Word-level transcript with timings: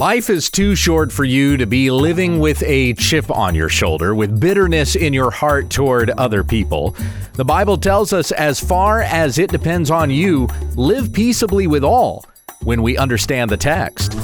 Life 0.00 0.30
is 0.30 0.48
too 0.48 0.74
short 0.74 1.12
for 1.12 1.24
you 1.24 1.58
to 1.58 1.66
be 1.66 1.90
living 1.90 2.38
with 2.38 2.62
a 2.62 2.94
chip 2.94 3.30
on 3.30 3.54
your 3.54 3.68
shoulder, 3.68 4.14
with 4.14 4.40
bitterness 4.40 4.96
in 4.96 5.12
your 5.12 5.30
heart 5.30 5.68
toward 5.68 6.08
other 6.08 6.42
people. 6.42 6.96
The 7.34 7.44
Bible 7.44 7.76
tells 7.76 8.14
us, 8.14 8.32
as 8.32 8.58
far 8.58 9.02
as 9.02 9.36
it 9.36 9.50
depends 9.50 9.90
on 9.90 10.08
you, 10.08 10.48
live 10.74 11.12
peaceably 11.12 11.66
with 11.66 11.84
all 11.84 12.24
when 12.62 12.80
we 12.80 12.96
understand 12.96 13.50
the 13.50 13.58
text. 13.58 14.14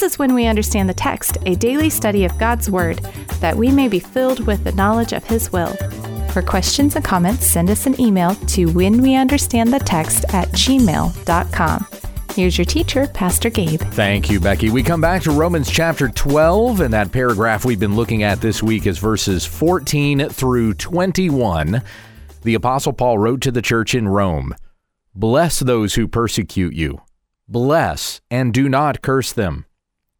This 0.00 0.14
is 0.14 0.18
when 0.18 0.32
we 0.32 0.46
understand 0.46 0.88
the 0.88 0.94
text, 0.94 1.36
a 1.44 1.54
daily 1.56 1.90
study 1.90 2.24
of 2.24 2.38
God's 2.38 2.70
Word, 2.70 3.00
that 3.40 3.54
we 3.54 3.70
may 3.70 3.86
be 3.86 4.00
filled 4.00 4.46
with 4.46 4.64
the 4.64 4.72
knowledge 4.72 5.12
of 5.12 5.24
His 5.24 5.52
will. 5.52 5.74
For 6.32 6.40
questions 6.40 6.96
and 6.96 7.04
comments, 7.04 7.44
send 7.44 7.68
us 7.68 7.84
an 7.84 8.00
email 8.00 8.34
to 8.34 8.68
whenweunderstandthetext 8.68 10.32
at 10.32 10.48
gmail.com. 10.52 11.86
Here's 12.34 12.56
your 12.56 12.64
teacher, 12.64 13.08
Pastor 13.08 13.50
Gabe. 13.50 13.78
Thank 13.78 14.30
you, 14.30 14.40
Becky. 14.40 14.70
We 14.70 14.82
come 14.82 15.02
back 15.02 15.20
to 15.24 15.32
Romans 15.32 15.70
chapter 15.70 16.08
12, 16.08 16.80
and 16.80 16.94
that 16.94 17.12
paragraph 17.12 17.66
we've 17.66 17.78
been 17.78 17.94
looking 17.94 18.22
at 18.22 18.40
this 18.40 18.62
week 18.62 18.86
is 18.86 18.96
verses 18.96 19.44
14 19.44 20.30
through 20.30 20.72
21. 20.74 21.82
The 22.42 22.54
Apostle 22.54 22.94
Paul 22.94 23.18
wrote 23.18 23.42
to 23.42 23.52
the 23.52 23.60
church 23.60 23.94
in 23.94 24.08
Rome 24.08 24.54
Bless 25.14 25.60
those 25.60 25.96
who 25.96 26.08
persecute 26.08 26.72
you, 26.72 27.02
bless 27.46 28.22
and 28.30 28.54
do 28.54 28.66
not 28.66 29.02
curse 29.02 29.34
them. 29.34 29.66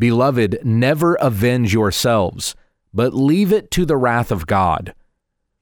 Beloved, 0.00 0.60
never 0.64 1.14
avenge 1.16 1.74
yourselves, 1.74 2.56
but 2.94 3.12
leave 3.12 3.52
it 3.52 3.70
to 3.72 3.84
the 3.84 3.98
wrath 3.98 4.30
of 4.30 4.46
God. 4.46 4.94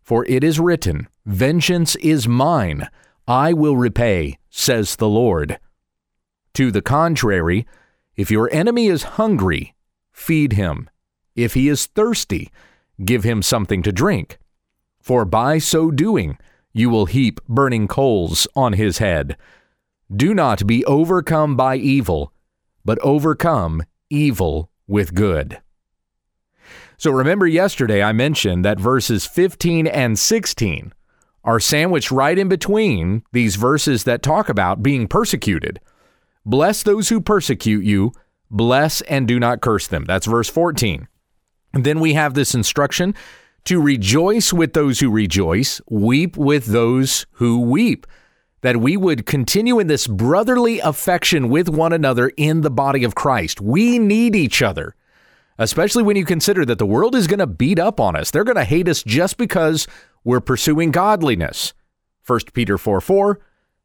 For 0.00 0.24
it 0.26 0.44
is 0.44 0.60
written, 0.60 1.08
Vengeance 1.26 1.96
is 1.96 2.28
mine, 2.28 2.88
I 3.26 3.52
will 3.52 3.76
repay, 3.76 4.38
says 4.48 4.94
the 4.94 5.08
Lord. 5.08 5.58
To 6.54 6.70
the 6.70 6.80
contrary, 6.80 7.66
if 8.16 8.30
your 8.30 8.48
enemy 8.52 8.86
is 8.86 9.18
hungry, 9.18 9.74
feed 10.12 10.52
him. 10.52 10.88
If 11.34 11.54
he 11.54 11.68
is 11.68 11.86
thirsty, 11.86 12.52
give 13.04 13.24
him 13.24 13.42
something 13.42 13.82
to 13.82 13.90
drink. 13.90 14.38
For 15.00 15.24
by 15.24 15.58
so 15.58 15.90
doing, 15.90 16.38
you 16.72 16.90
will 16.90 17.06
heap 17.06 17.40
burning 17.48 17.88
coals 17.88 18.46
on 18.54 18.74
his 18.74 18.98
head. 18.98 19.36
Do 20.14 20.32
not 20.32 20.64
be 20.64 20.84
overcome 20.84 21.56
by 21.56 21.74
evil, 21.74 22.32
but 22.84 23.00
overcome 23.00 23.82
evil 24.10 24.70
with 24.86 25.14
good. 25.14 25.60
So 26.96 27.10
remember 27.10 27.46
yesterday 27.46 28.02
I 28.02 28.12
mentioned 28.12 28.64
that 28.64 28.80
verses 28.80 29.24
15 29.26 29.86
and 29.86 30.18
16 30.18 30.92
are 31.44 31.60
sandwiched 31.60 32.10
right 32.10 32.36
in 32.36 32.48
between 32.48 33.22
these 33.32 33.56
verses 33.56 34.04
that 34.04 34.22
talk 34.22 34.48
about 34.48 34.82
being 34.82 35.06
persecuted. 35.06 35.80
Bless 36.44 36.82
those 36.82 37.08
who 37.08 37.20
persecute 37.20 37.84
you, 37.84 38.12
bless 38.50 39.00
and 39.02 39.28
do 39.28 39.38
not 39.38 39.60
curse 39.60 39.86
them. 39.86 40.04
That's 40.04 40.26
verse 40.26 40.48
14. 40.48 41.06
And 41.72 41.84
then 41.84 42.00
we 42.00 42.14
have 42.14 42.34
this 42.34 42.54
instruction 42.54 43.14
to 43.64 43.80
rejoice 43.80 44.52
with 44.52 44.72
those 44.72 45.00
who 45.00 45.10
rejoice, 45.10 45.80
weep 45.88 46.36
with 46.36 46.66
those 46.66 47.26
who 47.32 47.60
weep 47.60 48.06
that 48.60 48.78
we 48.78 48.96
would 48.96 49.26
continue 49.26 49.78
in 49.78 49.86
this 49.86 50.06
brotherly 50.06 50.80
affection 50.80 51.48
with 51.48 51.68
one 51.68 51.92
another 51.92 52.32
in 52.36 52.62
the 52.62 52.70
body 52.70 53.04
of 53.04 53.14
Christ. 53.14 53.60
We 53.60 53.98
need 53.98 54.34
each 54.34 54.62
other, 54.62 54.94
especially 55.58 56.02
when 56.02 56.16
you 56.16 56.24
consider 56.24 56.64
that 56.64 56.78
the 56.78 56.86
world 56.86 57.14
is 57.14 57.26
going 57.26 57.38
to 57.38 57.46
beat 57.46 57.78
up 57.78 58.00
on 58.00 58.16
us. 58.16 58.30
They're 58.30 58.44
going 58.44 58.56
to 58.56 58.64
hate 58.64 58.88
us 58.88 59.02
just 59.02 59.36
because 59.36 59.86
we're 60.24 60.40
pursuing 60.40 60.90
godliness. 60.90 61.72
1 62.26 62.40
Peter 62.52 62.76
4 62.76 63.00
4, 63.00 63.40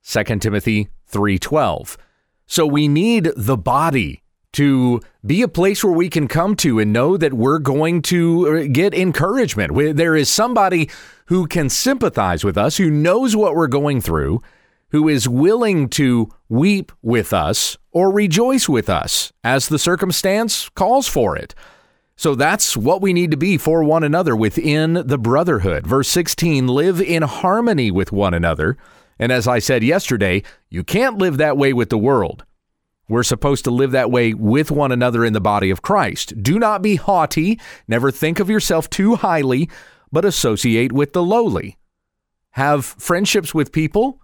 2 0.05 0.23
Timothy 0.39 0.89
3 1.07 1.39
12. 1.39 1.97
So 2.45 2.65
we 2.65 2.87
need 2.87 3.31
the 3.37 3.57
body 3.57 4.23
to 4.53 5.01
be 5.25 5.41
a 5.41 5.47
place 5.47 5.83
where 5.83 5.93
we 5.93 6.09
can 6.09 6.27
come 6.27 6.55
to 6.57 6.79
and 6.79 6.93
know 6.93 7.17
that 7.17 7.33
we're 7.33 7.59
going 7.59 8.01
to 8.03 8.47
uh, 8.47 8.67
get 8.71 8.93
encouragement. 8.93 9.95
There 9.95 10.15
is 10.15 10.29
somebody 10.29 10.89
who 11.27 11.47
can 11.47 11.69
sympathize 11.69 12.43
with 12.43 12.57
us, 12.57 12.77
who 12.77 12.91
knows 12.91 13.35
what 13.35 13.55
we're 13.55 13.67
going 13.67 14.01
through, 14.01 14.41
who 14.93 15.09
is 15.09 15.27
willing 15.27 15.89
to 15.89 16.29
weep 16.47 16.91
with 17.01 17.33
us 17.33 17.77
or 17.91 18.11
rejoice 18.11 18.69
with 18.69 18.89
us 18.89 19.33
as 19.43 19.67
the 19.67 19.79
circumstance 19.79 20.69
calls 20.69 21.07
for 21.07 21.35
it. 21.35 21.55
So 22.15 22.35
that's 22.35 22.77
what 22.77 23.01
we 23.01 23.11
need 23.11 23.31
to 23.31 23.37
be 23.37 23.57
for 23.57 23.83
one 23.83 24.03
another 24.03 24.35
within 24.35 24.93
the 24.93 25.17
brotherhood. 25.17 25.87
Verse 25.87 26.07
16 26.09 26.67
live 26.67 27.01
in 27.01 27.23
harmony 27.23 27.89
with 27.89 28.11
one 28.11 28.35
another. 28.35 28.77
And 29.17 29.31
as 29.31 29.47
I 29.47 29.57
said 29.57 29.83
yesterday, 29.83 30.43
you 30.69 30.83
can't 30.83 31.17
live 31.17 31.37
that 31.37 31.57
way 31.57 31.73
with 31.73 31.89
the 31.89 31.97
world. 31.97 32.45
We're 33.09 33.23
supposed 33.23 33.63
to 33.65 33.71
live 33.71 33.91
that 33.91 34.11
way 34.11 34.35
with 34.35 34.69
one 34.69 34.91
another 34.91 35.25
in 35.25 35.33
the 35.33 35.41
body 35.41 35.71
of 35.71 35.81
Christ. 35.81 36.41
Do 36.41 36.59
not 36.59 36.83
be 36.83 36.95
haughty, 36.95 37.59
never 37.87 38.11
think 38.11 38.39
of 38.39 38.49
yourself 38.49 38.91
too 38.91 39.15
highly, 39.15 39.69
but 40.11 40.23
associate 40.23 40.91
with 40.91 41.13
the 41.13 41.23
lowly. 41.23 41.77
Have 42.51 42.85
friendships 42.85 43.55
with 43.55 43.71
people 43.71 44.21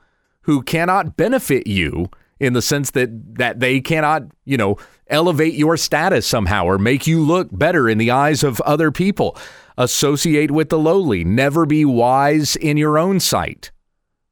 who 0.49 0.63
cannot 0.63 1.15
benefit 1.15 1.67
you 1.67 2.09
in 2.39 2.53
the 2.53 2.61
sense 2.63 2.89
that 2.89 3.35
that 3.35 3.59
they 3.59 3.79
cannot, 3.79 4.23
you 4.45 4.57
know, 4.57 4.77
elevate 5.05 5.53
your 5.53 5.77
status 5.77 6.25
somehow 6.25 6.65
or 6.65 6.79
make 6.79 7.05
you 7.05 7.21
look 7.21 7.49
better 7.51 7.87
in 7.87 7.99
the 7.99 8.09
eyes 8.09 8.43
of 8.43 8.59
other 8.61 8.91
people. 8.91 9.37
Associate 9.77 10.49
with 10.49 10.69
the 10.69 10.79
lowly, 10.79 11.23
never 11.23 11.67
be 11.67 11.85
wise 11.85 12.55
in 12.55 12.77
your 12.77 12.97
own 12.97 13.19
sight. 13.19 13.69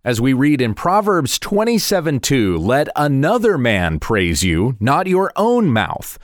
As 0.03 0.19
we 0.19 0.33
read 0.33 0.59
in 0.59 0.73
Proverbs 0.73 1.37
27 1.37 2.19
2, 2.19 2.57
let 2.57 2.87
another 2.95 3.57
man 3.57 3.99
praise 3.99 4.43
you, 4.43 4.75
not 4.79 5.05
your 5.05 5.31
own 5.35 5.67
mouth, 5.67 6.17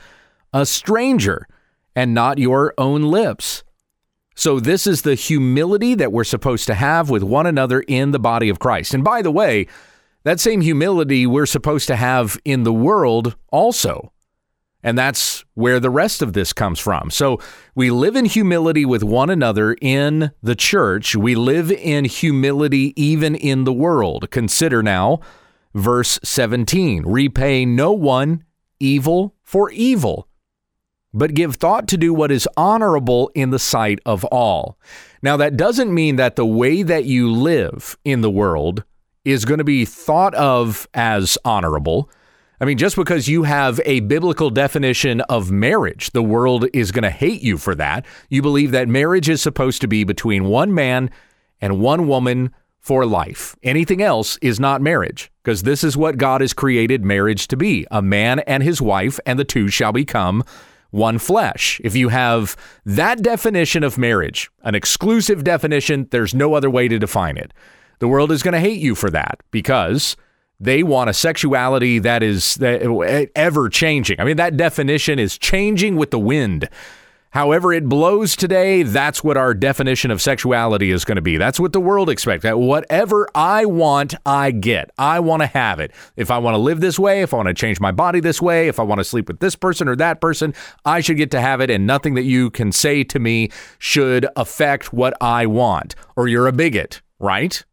a 0.52 0.66
stranger, 0.66 1.46
and 1.94 2.12
not 2.12 2.38
your 2.38 2.74
own 2.78 3.02
lips. 3.02 3.62
So, 4.34 4.58
this 4.58 4.86
is 4.86 5.02
the 5.02 5.14
humility 5.14 5.94
that 5.94 6.12
we're 6.12 6.24
supposed 6.24 6.66
to 6.66 6.74
have 6.74 7.08
with 7.08 7.22
one 7.22 7.46
another 7.46 7.80
in 7.80 8.10
the 8.10 8.18
body 8.18 8.48
of 8.48 8.58
Christ. 8.58 8.92
And 8.92 9.04
by 9.04 9.22
the 9.22 9.30
way, 9.30 9.68
that 10.24 10.40
same 10.40 10.60
humility 10.60 11.26
we're 11.26 11.46
supposed 11.46 11.86
to 11.88 11.96
have 11.96 12.38
in 12.44 12.64
the 12.64 12.72
world 12.72 13.36
also. 13.52 14.12
And 14.82 14.98
that's 14.98 15.44
where 15.54 15.80
the 15.80 15.90
rest 15.90 16.20
of 16.20 16.32
this 16.32 16.52
comes 16.52 16.80
from. 16.80 17.10
So, 17.10 17.40
we 17.76 17.90
live 17.90 18.16
in 18.16 18.24
humility 18.24 18.84
with 18.84 19.04
one 19.04 19.30
another 19.30 19.76
in 19.80 20.32
the 20.42 20.56
church. 20.56 21.14
We 21.14 21.36
live 21.36 21.70
in 21.70 22.04
humility 22.04 22.92
even 23.00 23.36
in 23.36 23.64
the 23.64 23.72
world. 23.72 24.30
Consider 24.30 24.82
now 24.82 25.20
verse 25.74 26.20
17 26.22 27.02
repay 27.04 27.64
no 27.64 27.92
one 27.92 28.44
evil 28.78 29.34
for 29.42 29.70
evil 29.72 30.28
but 31.14 31.32
give 31.32 31.54
thought 31.54 31.88
to 31.88 31.96
do 31.96 32.12
what 32.12 32.32
is 32.32 32.48
honorable 32.56 33.30
in 33.34 33.50
the 33.50 33.58
sight 33.58 34.00
of 34.04 34.24
all. 34.26 34.76
Now, 35.22 35.36
that 35.38 35.56
doesn't 35.56 35.94
mean 35.94 36.16
that 36.16 36.36
the 36.36 36.44
way 36.44 36.82
that 36.82 37.04
you 37.04 37.32
live 37.32 37.96
in 38.04 38.20
the 38.20 38.30
world 38.30 38.84
is 39.24 39.46
going 39.46 39.58
to 39.58 39.64
be 39.64 39.86
thought 39.86 40.34
of 40.34 40.86
as 40.92 41.38
honorable. 41.44 42.10
I 42.60 42.66
mean, 42.66 42.78
just 42.78 42.96
because 42.96 43.28
you 43.28 43.44
have 43.44 43.80
a 43.84 44.00
biblical 44.00 44.50
definition 44.50 45.20
of 45.22 45.50
marriage, 45.50 46.10
the 46.10 46.22
world 46.22 46.66
is 46.74 46.92
going 46.92 47.04
to 47.04 47.10
hate 47.10 47.42
you 47.42 47.58
for 47.58 47.74
that. 47.74 48.04
You 48.28 48.42
believe 48.42 48.72
that 48.72 48.88
marriage 48.88 49.28
is 49.28 49.40
supposed 49.40 49.80
to 49.80 49.88
be 49.88 50.04
between 50.04 50.44
one 50.44 50.74
man 50.74 51.10
and 51.60 51.80
one 51.80 52.06
woman 52.06 52.52
for 52.80 53.06
life. 53.06 53.56
Anything 53.62 54.02
else 54.02 54.36
is 54.42 54.60
not 54.60 54.82
marriage, 54.82 55.32
because 55.42 55.62
this 55.62 55.82
is 55.82 55.96
what 55.96 56.18
God 56.18 56.42
has 56.42 56.52
created 56.52 57.02
marriage 57.02 57.48
to 57.48 57.56
be 57.56 57.86
a 57.90 58.02
man 58.02 58.40
and 58.40 58.62
his 58.62 58.82
wife, 58.82 59.18
and 59.24 59.38
the 59.38 59.44
two 59.44 59.68
shall 59.68 59.92
become 59.92 60.44
one 60.94 61.18
flesh. 61.18 61.80
If 61.82 61.96
you 61.96 62.08
have 62.10 62.56
that 62.86 63.20
definition 63.20 63.82
of 63.82 63.98
marriage, 63.98 64.48
an 64.62 64.76
exclusive 64.76 65.42
definition, 65.42 66.06
there's 66.12 66.34
no 66.34 66.54
other 66.54 66.70
way 66.70 66.86
to 66.86 66.98
define 66.98 67.36
it. 67.36 67.52
The 67.98 68.06
world 68.06 68.30
is 68.30 68.44
going 68.44 68.52
to 68.52 68.60
hate 68.60 68.80
you 68.80 68.94
for 68.94 69.10
that 69.10 69.40
because 69.50 70.16
they 70.60 70.84
want 70.84 71.10
a 71.10 71.14
sexuality 71.14 71.98
that 71.98 72.22
is 72.22 72.56
eh, 72.62 73.26
ever 73.34 73.68
changing. 73.68 74.20
I 74.20 74.24
mean, 74.24 74.36
that 74.36 74.56
definition 74.56 75.18
is 75.18 75.36
changing 75.36 75.96
with 75.96 76.12
the 76.12 76.18
wind. 76.18 76.68
However, 77.34 77.72
it 77.72 77.88
blows 77.88 78.36
today, 78.36 78.84
that's 78.84 79.24
what 79.24 79.36
our 79.36 79.54
definition 79.54 80.12
of 80.12 80.22
sexuality 80.22 80.92
is 80.92 81.04
going 81.04 81.16
to 81.16 81.22
be. 81.22 81.36
That's 81.36 81.58
what 81.58 81.72
the 81.72 81.80
world 81.80 82.08
expects. 82.08 82.44
That 82.44 82.60
whatever 82.60 83.28
I 83.34 83.64
want, 83.64 84.14
I 84.24 84.52
get. 84.52 84.92
I 84.98 85.18
want 85.18 85.42
to 85.42 85.48
have 85.48 85.80
it. 85.80 85.90
If 86.16 86.30
I 86.30 86.38
want 86.38 86.54
to 86.54 86.58
live 86.58 86.80
this 86.80 86.96
way, 86.96 87.22
if 87.22 87.34
I 87.34 87.38
want 87.38 87.48
to 87.48 87.54
change 87.54 87.80
my 87.80 87.90
body 87.90 88.20
this 88.20 88.40
way, 88.40 88.68
if 88.68 88.78
I 88.78 88.84
want 88.84 89.00
to 89.00 89.04
sleep 89.04 89.26
with 89.26 89.40
this 89.40 89.56
person 89.56 89.88
or 89.88 89.96
that 89.96 90.20
person, 90.20 90.54
I 90.84 91.00
should 91.00 91.16
get 91.16 91.32
to 91.32 91.40
have 91.40 91.60
it, 91.60 91.70
and 91.70 91.88
nothing 91.88 92.14
that 92.14 92.22
you 92.22 92.50
can 92.50 92.70
say 92.70 93.02
to 93.02 93.18
me 93.18 93.50
should 93.80 94.28
affect 94.36 94.92
what 94.92 95.16
I 95.20 95.46
want. 95.46 95.96
Or 96.14 96.28
you're 96.28 96.46
a 96.46 96.52
bigot, 96.52 97.02
right? 97.18 97.64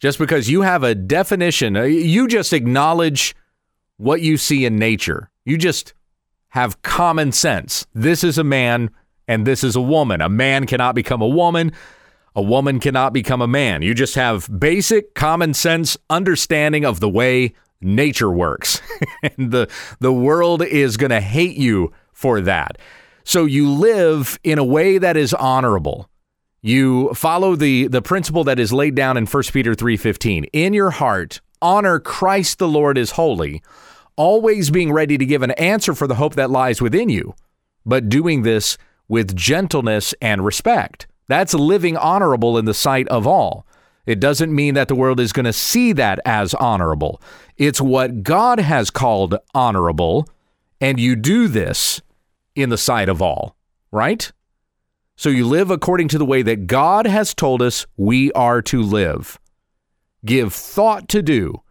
Just 0.00 0.18
because 0.18 0.50
you 0.50 0.60
have 0.60 0.82
a 0.82 0.94
definition, 0.94 1.78
uh, 1.78 1.84
you 1.84 2.28
just 2.28 2.52
acknowledge 2.52 3.34
what 3.96 4.20
you 4.20 4.36
see 4.36 4.66
in 4.66 4.76
nature. 4.76 5.30
You 5.46 5.56
just 5.56 5.94
have 6.52 6.82
common 6.82 7.32
sense. 7.32 7.86
This 7.94 8.22
is 8.22 8.36
a 8.36 8.44
man 8.44 8.90
and 9.26 9.46
this 9.46 9.64
is 9.64 9.74
a 9.74 9.80
woman. 9.80 10.20
A 10.20 10.28
man 10.28 10.66
cannot 10.66 10.94
become 10.94 11.22
a 11.22 11.28
woman. 11.28 11.72
A 12.36 12.42
woman 12.42 12.78
cannot 12.78 13.14
become 13.14 13.40
a 13.40 13.46
man. 13.46 13.80
You 13.80 13.94
just 13.94 14.16
have 14.16 14.60
basic 14.60 15.14
common 15.14 15.54
sense 15.54 15.96
understanding 16.10 16.84
of 16.84 17.00
the 17.00 17.08
way 17.08 17.54
nature 17.80 18.30
works. 18.30 18.82
and 19.22 19.50
the 19.50 19.70
the 19.98 20.12
world 20.12 20.62
is 20.62 20.98
going 20.98 21.10
to 21.10 21.22
hate 21.22 21.56
you 21.56 21.90
for 22.12 22.42
that. 22.42 22.76
So 23.24 23.46
you 23.46 23.70
live 23.70 24.38
in 24.44 24.58
a 24.58 24.64
way 24.64 24.98
that 24.98 25.16
is 25.16 25.32
honorable. 25.32 26.10
You 26.60 27.14
follow 27.14 27.56
the 27.56 27.86
the 27.86 28.02
principle 28.02 28.44
that 28.44 28.58
is 28.58 28.74
laid 28.74 28.94
down 28.94 29.16
in 29.16 29.24
1 29.24 29.42
Peter 29.54 29.74
3:15. 29.74 30.44
In 30.52 30.74
your 30.74 30.90
heart, 30.90 31.40
honor 31.62 31.98
Christ 31.98 32.58
the 32.58 32.68
Lord 32.68 32.98
is 32.98 33.12
holy 33.12 33.62
always 34.16 34.70
being 34.70 34.92
ready 34.92 35.18
to 35.18 35.26
give 35.26 35.42
an 35.42 35.52
answer 35.52 35.94
for 35.94 36.06
the 36.06 36.16
hope 36.16 36.34
that 36.34 36.50
lies 36.50 36.80
within 36.80 37.08
you, 37.08 37.34
but 37.84 38.08
doing 38.08 38.42
this 38.42 38.78
with 39.08 39.36
gentleness 39.36 40.14
and 40.20 40.44
respect. 40.44 41.06
That's 41.28 41.54
living 41.54 41.96
honorable 41.96 42.58
in 42.58 42.64
the 42.64 42.74
sight 42.74 43.08
of 43.08 43.26
all. 43.26 43.66
It 44.06 44.20
doesn't 44.20 44.54
mean 44.54 44.74
that 44.74 44.88
the 44.88 44.94
world 44.94 45.20
is 45.20 45.32
going 45.32 45.44
to 45.44 45.52
see 45.52 45.92
that 45.92 46.18
as 46.24 46.54
honorable. 46.54 47.22
It's 47.56 47.80
what 47.80 48.22
God 48.22 48.58
has 48.58 48.90
called 48.90 49.36
honorable, 49.54 50.28
and 50.80 50.98
you 50.98 51.14
do 51.14 51.46
this 51.46 52.00
in 52.54 52.70
the 52.70 52.78
sight 52.78 53.08
of 53.08 53.22
all, 53.22 53.56
right? 53.92 54.30
So 55.16 55.28
you 55.28 55.46
live 55.46 55.70
according 55.70 56.08
to 56.08 56.18
the 56.18 56.24
way 56.24 56.42
that 56.42 56.66
God 56.66 57.06
has 57.06 57.34
told 57.34 57.62
us 57.62 57.86
we 57.96 58.32
are 58.32 58.60
to 58.62 58.82
live. 58.82 59.38
Give 60.24 60.52
thought 60.52 61.08
to 61.10 61.22
do 61.22 61.62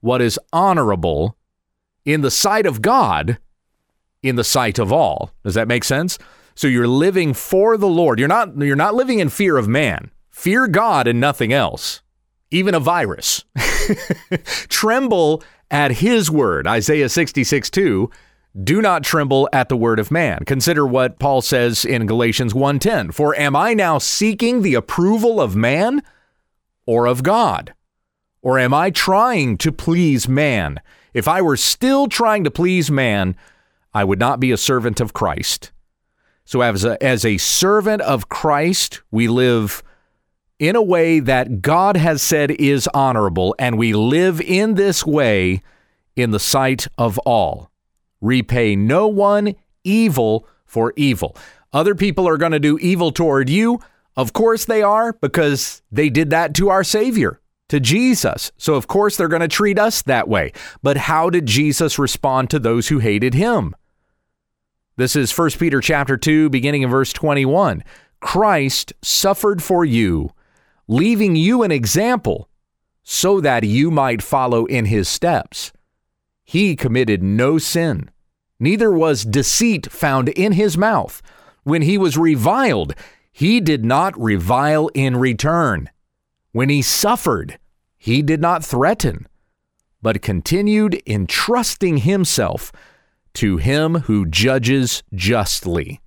what 0.00 0.20
is 0.20 0.40
honorable 0.52 1.35
in 2.06 2.22
the 2.22 2.30
sight 2.30 2.64
of 2.64 2.80
God, 2.80 3.38
in 4.22 4.36
the 4.36 4.44
sight 4.44 4.78
of 4.78 4.90
all. 4.90 5.32
Does 5.44 5.54
that 5.54 5.68
make 5.68 5.84
sense? 5.84 6.18
So 6.54 6.68
you're 6.68 6.88
living 6.88 7.34
for 7.34 7.76
the 7.76 7.88
Lord. 7.88 8.18
You're 8.18 8.28
not 8.28 8.56
you're 8.56 8.76
not 8.76 8.94
living 8.94 9.18
in 9.18 9.28
fear 9.28 9.58
of 9.58 9.68
man. 9.68 10.10
Fear 10.30 10.68
God 10.68 11.06
and 11.06 11.20
nothing 11.20 11.52
else. 11.52 12.00
Even 12.50 12.74
a 12.74 12.80
virus. 12.80 13.44
Tremble 14.68 15.42
at 15.70 15.90
his 15.90 16.30
word. 16.30 16.66
Isaiah 16.66 17.08
66 17.10 17.68
2. 17.68 18.10
Do 18.62 18.80
not 18.80 19.04
tremble 19.04 19.50
at 19.52 19.68
the 19.68 19.76
word 19.76 19.98
of 19.98 20.10
man. 20.10 20.38
Consider 20.46 20.86
what 20.86 21.18
Paul 21.18 21.42
says 21.42 21.84
in 21.84 22.06
Galatians 22.06 22.54
1:10. 22.54 23.12
For 23.12 23.36
am 23.36 23.54
I 23.54 23.74
now 23.74 23.98
seeking 23.98 24.62
the 24.62 24.74
approval 24.74 25.40
of 25.40 25.54
man 25.54 26.02
or 26.86 27.06
of 27.06 27.22
God? 27.22 27.74
Or 28.40 28.58
am 28.58 28.72
I 28.72 28.90
trying 28.90 29.58
to 29.58 29.72
please 29.72 30.28
man? 30.28 30.80
If 31.16 31.26
I 31.28 31.40
were 31.40 31.56
still 31.56 32.08
trying 32.08 32.44
to 32.44 32.50
please 32.50 32.90
man, 32.90 33.36
I 33.94 34.04
would 34.04 34.18
not 34.18 34.38
be 34.38 34.52
a 34.52 34.58
servant 34.58 35.00
of 35.00 35.14
Christ. 35.14 35.72
So, 36.44 36.60
as 36.60 36.84
a, 36.84 37.02
as 37.02 37.24
a 37.24 37.38
servant 37.38 38.02
of 38.02 38.28
Christ, 38.28 39.00
we 39.10 39.26
live 39.26 39.82
in 40.58 40.76
a 40.76 40.82
way 40.82 41.20
that 41.20 41.62
God 41.62 41.96
has 41.96 42.20
said 42.20 42.50
is 42.50 42.86
honorable, 42.92 43.56
and 43.58 43.78
we 43.78 43.94
live 43.94 44.42
in 44.42 44.74
this 44.74 45.06
way 45.06 45.62
in 46.16 46.32
the 46.32 46.38
sight 46.38 46.86
of 46.98 47.16
all. 47.20 47.70
Repay 48.20 48.76
no 48.76 49.08
one 49.08 49.54
evil 49.84 50.46
for 50.66 50.92
evil. 50.96 51.34
Other 51.72 51.94
people 51.94 52.28
are 52.28 52.36
going 52.36 52.52
to 52.52 52.60
do 52.60 52.76
evil 52.76 53.10
toward 53.10 53.48
you. 53.48 53.80
Of 54.16 54.34
course 54.34 54.66
they 54.66 54.82
are, 54.82 55.14
because 55.14 55.80
they 55.90 56.10
did 56.10 56.28
that 56.28 56.52
to 56.56 56.68
our 56.68 56.84
Savior 56.84 57.40
to 57.68 57.80
Jesus. 57.80 58.52
So 58.56 58.74
of 58.74 58.86
course 58.86 59.16
they're 59.16 59.28
going 59.28 59.40
to 59.40 59.48
treat 59.48 59.78
us 59.78 60.02
that 60.02 60.28
way. 60.28 60.52
But 60.82 60.96
how 60.96 61.30
did 61.30 61.46
Jesus 61.46 61.98
respond 61.98 62.50
to 62.50 62.58
those 62.58 62.88
who 62.88 62.98
hated 62.98 63.34
him? 63.34 63.74
This 64.96 65.14
is 65.14 65.36
1 65.36 65.50
Peter 65.58 65.80
chapter 65.80 66.16
2 66.16 66.48
beginning 66.48 66.82
in 66.82 66.90
verse 66.90 67.12
21. 67.12 67.84
Christ 68.20 68.92
suffered 69.02 69.62
for 69.62 69.84
you, 69.84 70.30
leaving 70.88 71.36
you 71.36 71.62
an 71.62 71.70
example 71.70 72.48
so 73.02 73.40
that 73.40 73.64
you 73.64 73.90
might 73.90 74.22
follow 74.22 74.64
in 74.66 74.86
his 74.86 75.08
steps. 75.08 75.72
He 76.44 76.76
committed 76.76 77.22
no 77.22 77.58
sin, 77.58 78.10
neither 78.58 78.90
was 78.90 79.24
deceit 79.24 79.90
found 79.90 80.28
in 80.30 80.52
his 80.52 80.78
mouth. 80.78 81.20
When 81.62 81.82
he 81.82 81.98
was 81.98 82.16
reviled, 82.16 82.94
he 83.32 83.60
did 83.60 83.84
not 83.84 84.18
revile 84.18 84.88
in 84.94 85.16
return. 85.16 85.90
When 86.56 86.70
he 86.70 86.80
suffered, 86.80 87.58
he 87.98 88.22
did 88.22 88.40
not 88.40 88.64
threaten, 88.64 89.28
but 90.00 90.22
continued 90.22 91.02
entrusting 91.06 91.98
himself 91.98 92.72
to 93.34 93.58
him 93.58 93.96
who 93.96 94.24
judges 94.24 95.02
justly. 95.12 96.00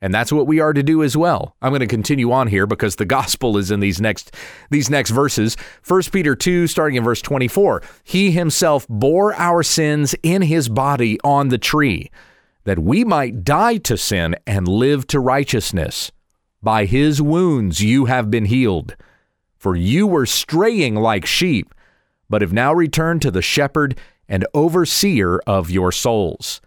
And 0.00 0.14
that's 0.14 0.30
what 0.30 0.46
we 0.46 0.60
are 0.60 0.72
to 0.72 0.84
do 0.84 1.02
as 1.02 1.16
well. 1.16 1.56
I'm 1.60 1.72
going 1.72 1.80
to 1.80 1.88
continue 1.88 2.30
on 2.30 2.46
here 2.46 2.64
because 2.64 2.94
the 2.94 3.04
gospel 3.04 3.56
is 3.56 3.72
in 3.72 3.80
these 3.80 4.00
next 4.00 4.36
these 4.70 4.88
next 4.88 5.10
verses. 5.10 5.56
1 5.84 6.02
Peter 6.12 6.36
2 6.36 6.68
starting 6.68 6.94
in 6.94 7.02
verse 7.02 7.20
24. 7.20 7.82
He 8.04 8.30
himself 8.30 8.86
bore 8.88 9.34
our 9.34 9.64
sins 9.64 10.14
in 10.22 10.42
his 10.42 10.68
body 10.68 11.18
on 11.24 11.48
the 11.48 11.58
tree 11.58 12.12
that 12.62 12.78
we 12.78 13.02
might 13.02 13.42
die 13.42 13.78
to 13.78 13.96
sin 13.96 14.36
and 14.46 14.68
live 14.68 15.08
to 15.08 15.18
righteousness. 15.18 16.12
By 16.62 16.84
his 16.84 17.20
wounds 17.20 17.80
you 17.80 18.04
have 18.04 18.30
been 18.30 18.44
healed. 18.44 18.94
For 19.56 19.74
you 19.74 20.06
were 20.06 20.26
straying 20.26 20.96
like 20.96 21.26
sheep, 21.26 21.74
but 22.28 22.42
have 22.42 22.52
now 22.52 22.72
returned 22.72 23.22
to 23.22 23.30
the 23.30 23.42
shepherd 23.42 23.98
and 24.28 24.46
overseer 24.54 25.38
of 25.46 25.70
your 25.70 25.92
souls. 25.92 26.60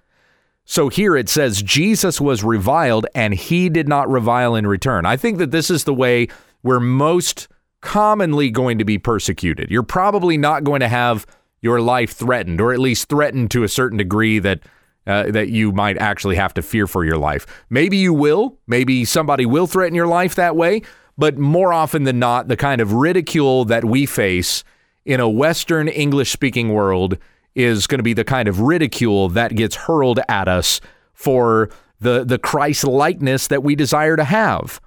So 0.66 0.90
here 0.90 1.18
it 1.18 1.30
says 1.30 1.64
Jesus 1.64 2.22
was 2.22 2.44
reviled 2.44 3.08
and 3.16 3.34
he 3.34 3.70
did 3.70 3.88
not 3.88 4.10
revile 4.10 4.56
in 4.56 4.68
return. 4.68 5.06
I 5.06 5.18
think 5.18 5.40
that 5.40 5.52
this 5.52 5.70
is 5.70 5.84
the 5.84 5.94
way 5.94 6.28
we're 6.62 6.80
most 6.80 7.48
commonly 7.82 8.52
going 8.52 8.78
to 8.78 8.86
be 8.86 8.98
persecuted. 8.98 9.72
You're 9.72 9.84
probably 9.84 10.38
not 10.38 10.64
going 10.64 10.82
to 10.82 10.88
have 10.88 11.26
your 11.62 11.82
life 11.82 12.12
threatened, 12.12 12.62
or 12.62 12.72
at 12.72 12.80
least 12.80 13.10
threatened 13.10 13.52
to 13.52 13.64
a 13.64 13.68
certain 13.68 13.98
degree 13.98 14.40
that 14.40 14.62
uh, 15.08 15.32
that 15.32 15.50
you 15.50 15.72
might 15.72 15.98
actually 15.98 16.36
have 16.36 16.54
to 16.54 16.62
fear 16.62 16.86
for 16.86 17.04
your 17.04 17.18
life. 17.18 17.48
Maybe 17.70 17.98
you 17.98 18.14
will. 18.14 18.60
Maybe 18.68 19.06
somebody 19.06 19.46
will 19.46 19.66
threaten 19.66 19.96
your 19.96 20.08
life 20.08 20.36
that 20.36 20.56
way. 20.56 20.84
But 21.20 21.38
more 21.38 21.74
often 21.74 22.06
than 22.06 22.18
not, 22.18 22.48
the 22.48 22.56
kind 22.56 22.80
of 22.80 22.94
ridicule 22.94 23.66
that 23.66 23.84
we 23.84 24.06
face 24.06 24.64
in 25.04 25.20
a 25.20 25.28
Western 25.28 25.90
English 25.90 26.32
speaking 26.32 26.70
world 26.70 27.18
is 27.54 27.88
going 27.88 28.00
to 28.00 28.04
be 28.04 28.14
the 28.14 28.24
kind 28.24 28.48
of 28.48 28.62
ridicule 28.62 29.28
that 29.28 29.54
gets 29.54 29.76
hurled 29.76 30.22
at 30.30 30.48
us 30.48 30.80
for 31.14 31.70
the, 32.00 32.24
the 32.24 32.40
Christ 32.40 32.86
likeness 32.86 33.48
that 33.48 33.64
we 33.64 33.76
desire 33.76 34.16
to 34.16 34.24
have. 34.24 34.80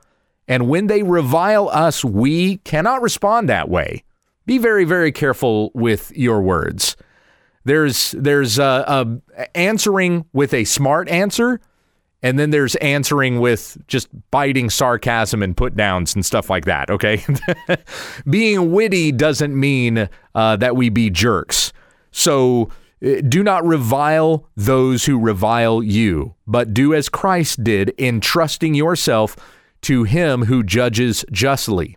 And 0.49 0.71
when 0.71 0.87
they 0.87 1.03
revile 1.03 1.69
us, 1.69 2.03
we 2.03 2.57
cannot 2.59 3.03
respond 3.03 3.51
that 3.51 3.69
way. 3.69 4.03
Be 4.47 4.57
very, 4.57 4.85
very 4.85 5.12
careful 5.12 5.71
with 5.75 6.12
your 6.17 6.41
words. 6.41 6.97
There's 7.65 8.12
there's 8.12 8.59
a, 8.59 9.21
answering 9.55 10.25
with 10.33 10.55
a 10.55 10.65
smart 10.65 11.11
answer 11.11 11.61
and 12.23 12.38
then 12.38 12.50
there's 12.50 12.76
answering 12.76 13.41
with 13.41 13.76
just 13.88 14.09
biting 14.31 14.71
sarcasm 14.71 15.43
and 15.43 15.57
put 15.57 15.76
downs 15.76 16.14
and 16.14 16.25
stuff 16.25 16.49
like 16.49 16.64
that. 16.67 16.88
Okay. 16.88 17.25
Being 18.31 18.71
witty 18.73 19.11
doesn't 19.12 19.59
mean 19.59 20.09
uh, 20.35 20.57
that 20.57 20.76
we 20.76 20.88
be 20.88 21.11
jerks. 21.11 21.73
So 22.12 22.71
uh, 23.05 23.23
do 23.29 23.43
not 23.43 23.64
revile 23.67 24.49
those 24.57 25.05
who 25.07 25.19
revile 25.19 25.83
you, 25.83 26.35
but 26.47 26.73
do 26.73 26.95
as 26.95 27.09
Christ 27.09 27.64
did, 27.64 27.93
entrusting 27.99 28.75
yourself 28.75 29.37
to 29.83 30.05
him 30.05 30.45
who 30.45 30.62
judges 30.62 31.25
justly. 31.33 31.97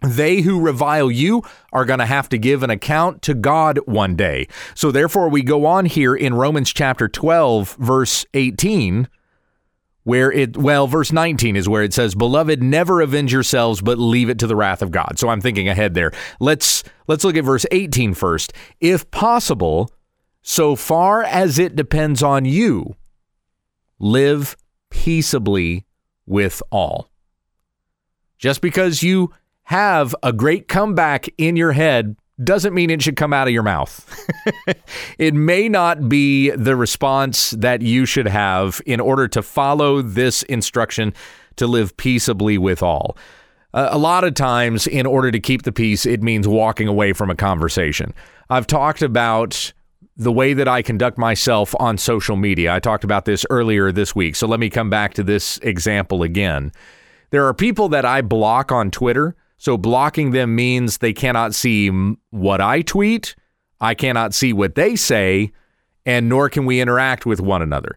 They 0.00 0.40
who 0.40 0.60
revile 0.60 1.10
you 1.10 1.42
are 1.72 1.84
going 1.84 2.00
to 2.00 2.06
have 2.06 2.28
to 2.30 2.38
give 2.38 2.62
an 2.62 2.70
account 2.70 3.22
to 3.22 3.34
God 3.34 3.78
one 3.86 4.16
day. 4.16 4.48
So, 4.74 4.90
therefore, 4.90 5.30
we 5.30 5.42
go 5.42 5.64
on 5.64 5.86
here 5.86 6.14
in 6.14 6.34
Romans 6.34 6.74
chapter 6.74 7.08
12, 7.08 7.76
verse 7.76 8.26
18 8.34 9.08
where 10.04 10.30
it 10.30 10.56
well 10.56 10.86
verse 10.86 11.12
19 11.12 11.56
is 11.56 11.68
where 11.68 11.82
it 11.82 11.92
says 11.92 12.14
beloved 12.14 12.62
never 12.62 13.00
avenge 13.00 13.32
yourselves 13.32 13.80
but 13.80 13.98
leave 13.98 14.28
it 14.28 14.38
to 14.38 14.46
the 14.46 14.56
wrath 14.56 14.82
of 14.82 14.90
god. 14.90 15.18
So 15.18 15.28
i'm 15.28 15.40
thinking 15.40 15.68
ahead 15.68 15.94
there. 15.94 16.12
Let's 16.40 16.84
let's 17.08 17.24
look 17.24 17.36
at 17.36 17.44
verse 17.44 17.66
18 17.70 18.14
first. 18.14 18.52
If 18.80 19.10
possible 19.10 19.90
so 20.42 20.76
far 20.76 21.22
as 21.22 21.58
it 21.58 21.74
depends 21.74 22.22
on 22.22 22.44
you 22.44 22.94
live 23.98 24.56
peaceably 24.90 25.86
with 26.26 26.62
all. 26.70 27.10
Just 28.38 28.60
because 28.60 29.02
you 29.02 29.32
have 29.64 30.14
a 30.22 30.32
great 30.32 30.68
comeback 30.68 31.28
in 31.38 31.56
your 31.56 31.72
head 31.72 32.16
doesn't 32.42 32.74
mean 32.74 32.90
it 32.90 33.02
should 33.02 33.16
come 33.16 33.32
out 33.32 33.46
of 33.46 33.52
your 33.52 33.62
mouth. 33.62 34.04
it 35.18 35.34
may 35.34 35.68
not 35.68 36.08
be 36.08 36.50
the 36.50 36.74
response 36.74 37.50
that 37.50 37.82
you 37.82 38.06
should 38.06 38.26
have 38.26 38.80
in 38.86 39.00
order 39.00 39.28
to 39.28 39.42
follow 39.42 40.02
this 40.02 40.42
instruction 40.44 41.14
to 41.56 41.66
live 41.66 41.96
peaceably 41.96 42.58
with 42.58 42.82
all. 42.82 43.16
Uh, 43.72 43.88
a 43.90 43.98
lot 43.98 44.24
of 44.24 44.34
times, 44.34 44.86
in 44.86 45.06
order 45.06 45.30
to 45.30 45.40
keep 45.40 45.62
the 45.62 45.72
peace, 45.72 46.06
it 46.06 46.22
means 46.22 46.46
walking 46.46 46.88
away 46.88 47.12
from 47.12 47.30
a 47.30 47.34
conversation. 47.34 48.12
I've 48.50 48.66
talked 48.66 49.02
about 49.02 49.72
the 50.16 50.32
way 50.32 50.54
that 50.54 50.68
I 50.68 50.82
conduct 50.82 51.18
myself 51.18 51.74
on 51.80 51.98
social 51.98 52.36
media. 52.36 52.72
I 52.72 52.78
talked 52.78 53.04
about 53.04 53.24
this 53.24 53.44
earlier 53.50 53.90
this 53.90 54.14
week. 54.14 54.36
So 54.36 54.46
let 54.46 54.60
me 54.60 54.70
come 54.70 54.90
back 54.90 55.14
to 55.14 55.24
this 55.24 55.58
example 55.58 56.22
again. 56.22 56.72
There 57.30 57.46
are 57.46 57.54
people 57.54 57.88
that 57.88 58.04
I 58.04 58.22
block 58.22 58.70
on 58.70 58.92
Twitter 58.92 59.34
so 59.64 59.78
blocking 59.78 60.32
them 60.32 60.54
means 60.54 60.98
they 60.98 61.14
cannot 61.14 61.54
see 61.54 61.88
what 62.28 62.60
I 62.60 62.82
tweet, 62.82 63.34
I 63.80 63.94
cannot 63.94 64.34
see 64.34 64.52
what 64.52 64.74
they 64.74 64.94
say, 64.94 65.52
and 66.04 66.28
nor 66.28 66.50
can 66.50 66.66
we 66.66 66.82
interact 66.82 67.24
with 67.24 67.40
one 67.40 67.62
another. 67.62 67.96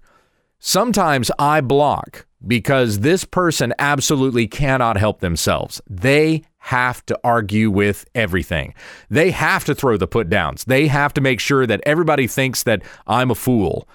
Sometimes 0.59 1.29
I 1.37 1.59
block 1.59 2.25
because 2.47 3.01
this 3.01 3.25
person 3.25 3.73
absolutely 3.79 4.47
cannot 4.47 4.95
help 4.95 5.19
themselves. 5.19 5.81
They 5.89 6.43
have 6.59 7.05
to 7.07 7.19
argue 7.21 7.69
with 7.69 8.05
everything. 8.15 8.73
They 9.09 9.31
have 9.31 9.65
to 9.65 9.75
throw 9.75 9.97
the 9.97 10.07
put 10.07 10.29
downs. 10.29 10.63
They 10.63 10.87
have 10.87 11.13
to 11.15 11.21
make 11.21 11.41
sure 11.41 11.67
that 11.67 11.81
everybody 11.85 12.27
thinks 12.27 12.63
that 12.63 12.81
I'm 13.07 13.29
a 13.29 13.35
fool. 13.35 13.89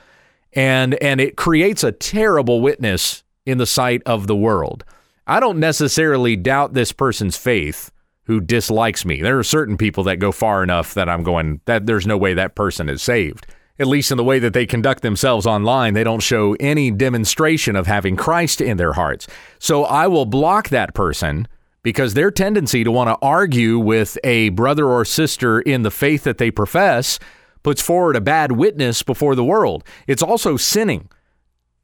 And 0.53 1.03
and 1.03 1.23
it 1.23 1.39
creates 1.39 1.83
a 1.83 1.93
terrible 1.93 2.61
witness 2.61 3.25
in 3.47 3.57
the 3.57 3.65
sight 3.65 4.03
of 4.05 4.27
the 4.27 4.37
world. 4.37 4.85
I 5.27 5.39
don't 5.41 5.61
necessarily 5.61 6.37
doubt 6.37 6.73
this 6.73 6.93
person's 6.93 7.37
faith 7.37 7.91
who 8.25 8.41
dislikes 8.41 9.05
me. 9.05 9.21
There 9.21 9.39
are 9.39 9.45
certain 9.45 9.77
people 9.77 10.05
that 10.05 10.19
go 10.19 10.33
far 10.33 10.63
enough 10.63 10.95
that 10.95 11.09
I'm 11.09 11.23
going 11.23 11.61
that 11.67 11.87
there's 11.87 12.07
no 12.07 12.17
way 12.17 12.35
that 12.35 12.55
person 12.55 12.89
is 12.89 13.03
saved. 13.03 13.47
At 13.79 13.87
least 13.87 14.11
in 14.11 14.17
the 14.17 14.25
way 14.25 14.39
that 14.39 14.53
they 14.53 14.67
conduct 14.67 15.03
themselves 15.03 15.47
online, 15.47 15.95
they 15.95 16.05
don't 16.05 16.23
show 16.23 16.57
any 16.61 16.91
demonstration 16.91 17.75
of 17.75 17.87
having 17.87 18.17
Christ 18.17 18.61
in 18.61 18.77
their 18.77 18.93
hearts. 18.93 19.27
So 19.59 19.85
I 19.85 20.07
will 20.07 20.27
block 20.27 20.69
that 20.69 20.95
person 20.95 21.49
because 21.83 22.15
their 22.15 22.31
tendency 22.31 22.85
to 22.85 22.93
want 22.93 23.09
to 23.09 23.27
argue 23.27 23.79
with 23.79 24.19
a 24.23 24.51
brother 24.51 24.87
or 24.87 25.05
sister 25.05 25.61
in 25.61 25.83
the 25.83 25.91
faith 25.91 26.25
that 26.25 26.39
they 26.39 26.51
profess 26.51 27.19
puts 27.63 27.83
forward 27.83 28.17
a 28.17 28.21
bad 28.21 28.53
witness 28.53 29.03
before 29.03 29.35
the 29.35 29.45
world. 29.45 29.85
It's 30.07 30.23
also 30.23 30.57
sinning 30.57 31.09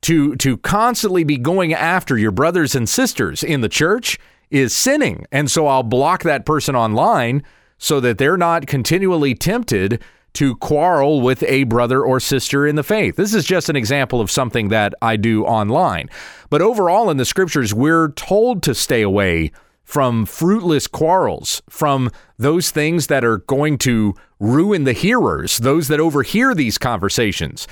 to 0.02 0.36
to 0.36 0.56
constantly 0.58 1.24
be 1.24 1.38
going 1.38 1.72
after 1.72 2.16
your 2.16 2.30
brothers 2.30 2.74
and 2.74 2.88
sisters 2.88 3.42
in 3.42 3.60
the 3.60 3.68
church 3.68 4.18
is 4.50 4.74
sinning. 4.74 5.26
And 5.32 5.50
so 5.50 5.66
I'll 5.66 5.82
block 5.82 6.22
that 6.22 6.46
person 6.46 6.74
online 6.74 7.42
so 7.78 8.00
that 8.00 8.18
they're 8.18 8.36
not 8.36 8.66
continually 8.66 9.34
tempted 9.34 10.02
to 10.34 10.56
quarrel 10.56 11.20
with 11.20 11.42
a 11.44 11.64
brother 11.64 12.02
or 12.02 12.20
sister 12.20 12.66
in 12.66 12.76
the 12.76 12.82
faith. 12.82 13.16
This 13.16 13.34
is 13.34 13.44
just 13.44 13.68
an 13.68 13.76
example 13.76 14.20
of 14.20 14.30
something 14.30 14.68
that 14.68 14.94
I 15.02 15.16
do 15.16 15.44
online. 15.44 16.08
But 16.50 16.62
overall 16.62 17.10
in 17.10 17.16
the 17.16 17.24
scriptures 17.24 17.74
we're 17.74 18.10
told 18.12 18.62
to 18.64 18.74
stay 18.74 19.02
away 19.02 19.52
from 19.84 20.26
fruitless 20.26 20.86
quarrels, 20.86 21.62
from 21.68 22.10
those 22.36 22.70
things 22.70 23.06
that 23.06 23.24
are 23.24 23.38
going 23.38 23.78
to 23.78 24.14
ruin 24.38 24.84
the 24.84 24.92
hearers, 24.92 25.58
those 25.58 25.88
that 25.88 25.98
overhear 25.98 26.54
these 26.54 26.76
conversations. 26.76 27.66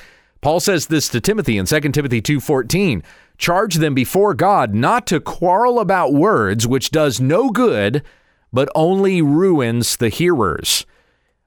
Paul 0.46 0.60
says 0.60 0.86
this 0.86 1.08
to 1.08 1.20
Timothy 1.20 1.58
in 1.58 1.66
2 1.66 1.80
Timothy 1.92 2.22
2:14, 2.22 3.02
charge 3.36 3.74
them 3.74 3.94
before 3.94 4.32
God 4.32 4.76
not 4.76 5.04
to 5.08 5.18
quarrel 5.18 5.80
about 5.80 6.14
words 6.14 6.68
which 6.68 6.92
does 6.92 7.20
no 7.20 7.50
good 7.50 8.00
but 8.52 8.68
only 8.76 9.20
ruins 9.20 9.96
the 9.96 10.08
hearers. 10.08 10.86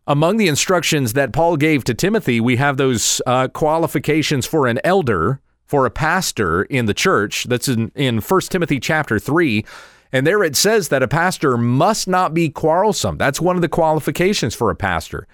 Among 0.05 0.35
the 0.35 0.49
instructions 0.49 1.13
that 1.13 1.31
Paul 1.31 1.55
gave 1.55 1.85
to 1.85 1.93
Timothy, 1.93 2.41
we 2.41 2.57
have 2.57 2.75
those 2.75 3.21
uh, 3.25 3.47
qualifications 3.47 4.45
for 4.45 4.67
an 4.67 4.81
elder, 4.83 5.39
for 5.65 5.85
a 5.85 5.91
pastor 5.91 6.63
in 6.63 6.85
the 6.85 6.93
church. 6.93 7.45
That's 7.45 7.69
in, 7.69 7.93
in 7.95 8.19
1 8.19 8.41
Timothy 8.49 8.81
chapter 8.81 9.17
3. 9.17 9.63
And 10.11 10.27
there 10.27 10.43
it 10.43 10.57
says 10.57 10.89
that 10.89 11.03
a 11.03 11.07
pastor 11.07 11.55
must 11.55 12.09
not 12.09 12.33
be 12.33 12.49
quarrelsome. 12.49 13.17
That's 13.17 13.39
one 13.39 13.55
of 13.55 13.61
the 13.61 13.69
qualifications 13.69 14.55
for 14.55 14.69
a 14.69 14.75
pastor. 14.75 15.25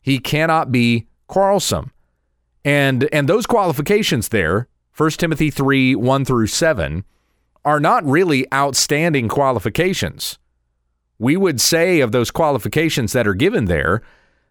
He 0.00 0.18
cannot 0.20 0.72
be 0.72 1.06
quarrelsome. 1.26 1.92
And 2.64 3.08
and 3.12 3.28
those 3.28 3.46
qualifications 3.46 4.28
there, 4.28 4.68
1 4.96 5.10
Timothy 5.12 5.50
3, 5.50 5.94
1 5.94 6.24
through 6.24 6.46
7, 6.46 7.04
are 7.64 7.80
not 7.80 8.04
really 8.04 8.52
outstanding 8.52 9.28
qualifications. 9.28 10.38
We 11.18 11.36
would 11.36 11.60
say 11.60 12.00
of 12.00 12.12
those 12.12 12.30
qualifications 12.30 13.12
that 13.12 13.26
are 13.26 13.34
given 13.34 13.66
there, 13.66 14.02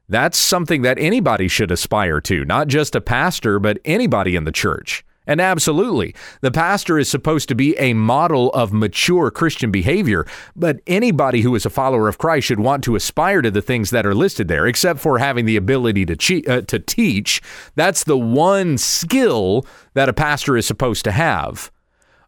that's 0.07 0.37
something 0.37 0.81
that 0.81 0.97
anybody 0.99 1.47
should 1.47 1.71
aspire 1.71 2.19
to, 2.21 2.45
not 2.45 2.67
just 2.67 2.95
a 2.95 3.01
pastor, 3.01 3.59
but 3.59 3.79
anybody 3.85 4.35
in 4.35 4.43
the 4.43 4.51
church. 4.51 5.03
And 5.29 5.39
absolutely, 5.39 6.15
the 6.41 6.49
pastor 6.49 6.97
is 6.97 7.07
supposed 7.07 7.49
to 7.49 7.55
be 7.55 7.77
a 7.77 7.93
model 7.93 8.49
of 8.53 8.73
mature 8.73 9.29
Christian 9.29 9.69
behavior, 9.69 10.25
but 10.55 10.79
anybody 10.87 11.41
who 11.41 11.53
is 11.53 11.67
a 11.67 11.69
follower 11.69 12.07
of 12.07 12.17
Christ 12.17 12.47
should 12.47 12.59
want 12.59 12.83
to 12.85 12.95
aspire 12.95 13.43
to 13.43 13.51
the 13.51 13.61
things 13.61 13.91
that 13.91 14.07
are 14.07 14.15
listed 14.15 14.47
there, 14.47 14.65
except 14.65 14.99
for 14.99 15.19
having 15.19 15.45
the 15.45 15.55
ability 15.55 16.03
to, 16.07 16.15
che- 16.15 16.43
uh, 16.47 16.61
to 16.61 16.79
teach. 16.79 17.43
That's 17.75 18.05
the 18.05 18.17
one 18.17 18.79
skill 18.79 19.67
that 19.93 20.09
a 20.09 20.13
pastor 20.13 20.57
is 20.57 20.65
supposed 20.65 21.03
to 21.03 21.11
have. 21.11 21.71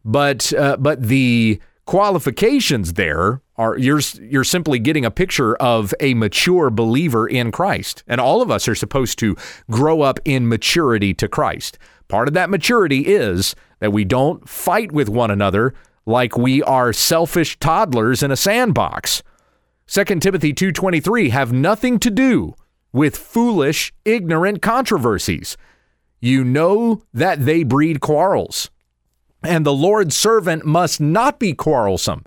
But 0.05 0.53
uh, 0.53 0.77
but 0.77 1.01
the 1.01 1.59
qualifications 1.85 2.93
there 2.93 3.41
are 3.57 3.77
you're 3.79 4.01
you're 4.21 4.43
simply 4.43 4.77
getting 4.77 5.05
a 5.05 5.11
picture 5.11 5.55
of 5.55 5.93
a 5.99 6.13
mature 6.13 6.69
believer 6.69 7.27
in 7.27 7.51
Christ. 7.51 8.03
And 8.07 8.21
all 8.21 8.43
of 8.43 8.51
us 8.51 8.67
are 8.67 8.75
supposed 8.75 9.17
to 9.19 9.35
grow 9.71 10.01
up 10.01 10.19
in 10.23 10.47
maturity 10.47 11.15
to 11.15 11.27
Christ. 11.27 11.79
Part 12.11 12.27
of 12.27 12.33
that 12.33 12.49
maturity 12.49 13.07
is 13.07 13.55
that 13.79 13.93
we 13.93 14.03
don't 14.03 14.47
fight 14.47 14.91
with 14.91 15.07
one 15.07 15.31
another 15.31 15.73
like 16.05 16.37
we 16.37 16.61
are 16.61 16.91
selfish 16.91 17.57
toddlers 17.57 18.21
in 18.21 18.31
a 18.31 18.35
sandbox. 18.35 19.23
2 19.87 20.19
Timothy 20.19 20.51
2:23 20.51 21.29
have 21.29 21.53
nothing 21.53 21.99
to 21.99 22.09
do 22.09 22.53
with 22.91 23.15
foolish, 23.15 23.93
ignorant 24.03 24.61
controversies. 24.61 25.55
You 26.19 26.43
know 26.43 27.01
that 27.13 27.45
they 27.45 27.63
breed 27.63 28.01
quarrels. 28.01 28.69
And 29.41 29.65
the 29.65 29.71
Lord's 29.71 30.17
servant 30.17 30.65
must 30.65 30.99
not 30.99 31.39
be 31.39 31.53
quarrelsome, 31.53 32.25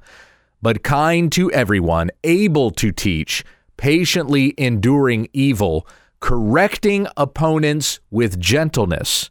but 0.62 0.83
kind 0.83 1.31
to 1.33 1.53
everyone, 1.53 2.11
able 2.25 2.71
to 2.71 2.91
teach, 2.91 3.45
patiently 3.76 4.55
enduring 4.57 5.29
evil, 5.35 5.87
correcting 6.21 7.07
opponents 7.19 8.00
with 8.11 8.41
gentleness. 8.41 9.29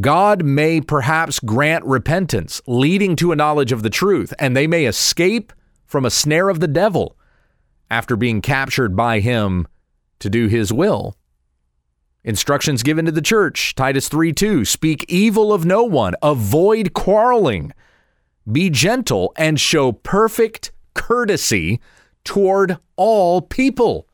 God 0.00 0.44
may 0.44 0.80
perhaps 0.80 1.40
grant 1.40 1.84
repentance, 1.84 2.60
leading 2.66 3.16
to 3.16 3.32
a 3.32 3.36
knowledge 3.36 3.72
of 3.72 3.82
the 3.82 3.90
truth, 3.90 4.34
and 4.38 4.56
they 4.56 4.66
may 4.66 4.84
escape 4.84 5.52
from 5.86 6.04
a 6.04 6.10
snare 6.10 6.48
of 6.48 6.60
the 6.60 6.68
devil 6.68 7.16
after 7.90 8.16
being 8.16 8.42
captured 8.42 8.94
by 8.94 9.20
him 9.20 9.66
to 10.18 10.28
do 10.28 10.48
his 10.48 10.72
will. 10.72 11.16
Instructions 12.24 12.82
given 12.82 13.06
to 13.06 13.12
the 13.12 13.22
church, 13.22 13.74
Titus 13.74 14.08
3 14.08 14.32
2, 14.32 14.64
speak 14.64 15.04
evil 15.08 15.52
of 15.52 15.64
no 15.64 15.84
one, 15.84 16.14
avoid 16.22 16.92
quarreling, 16.92 17.72
be 18.50 18.68
gentle, 18.68 19.32
and 19.36 19.60
show 19.60 19.92
perfect 19.92 20.72
courtesy 20.94 21.80
toward 22.24 22.78
all 22.96 23.40
people. 23.40 24.08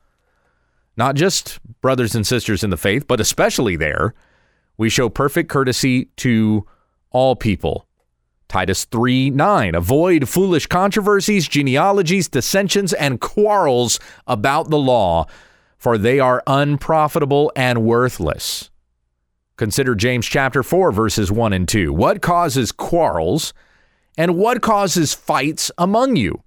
Not 0.95 1.15
just 1.15 1.59
brothers 1.81 2.13
and 2.13 2.25
sisters 2.25 2.63
in 2.63 2.69
the 2.69 2.77
faith, 2.77 3.07
but 3.07 3.19
especially 3.19 3.75
there 3.75 4.13
we 4.77 4.89
show 4.89 5.09
perfect 5.09 5.49
courtesy 5.49 6.05
to 6.17 6.65
all 7.11 7.35
people. 7.35 7.87
Titus 8.47 8.85
3 8.85 9.31
9. 9.31 9.75
Avoid 9.75 10.29
foolish 10.29 10.67
controversies, 10.67 11.47
genealogies, 11.47 12.27
dissensions, 12.27 12.93
and 12.93 13.19
quarrels 13.19 13.99
about 14.27 14.69
the 14.69 14.77
law, 14.77 15.25
for 15.77 15.97
they 15.97 16.19
are 16.19 16.43
unprofitable 16.45 17.51
and 17.55 17.83
worthless. 17.83 18.69
Consider 19.55 19.95
James 19.95 20.25
chapter 20.25 20.63
4, 20.63 20.91
verses 20.91 21.31
1 21.31 21.53
and 21.53 21.67
2. 21.67 21.93
What 21.93 22.21
causes 22.21 22.71
quarrels 22.71 23.53
and 24.17 24.35
what 24.35 24.61
causes 24.61 25.13
fights 25.13 25.71
among 25.77 26.15
you? 26.15 26.43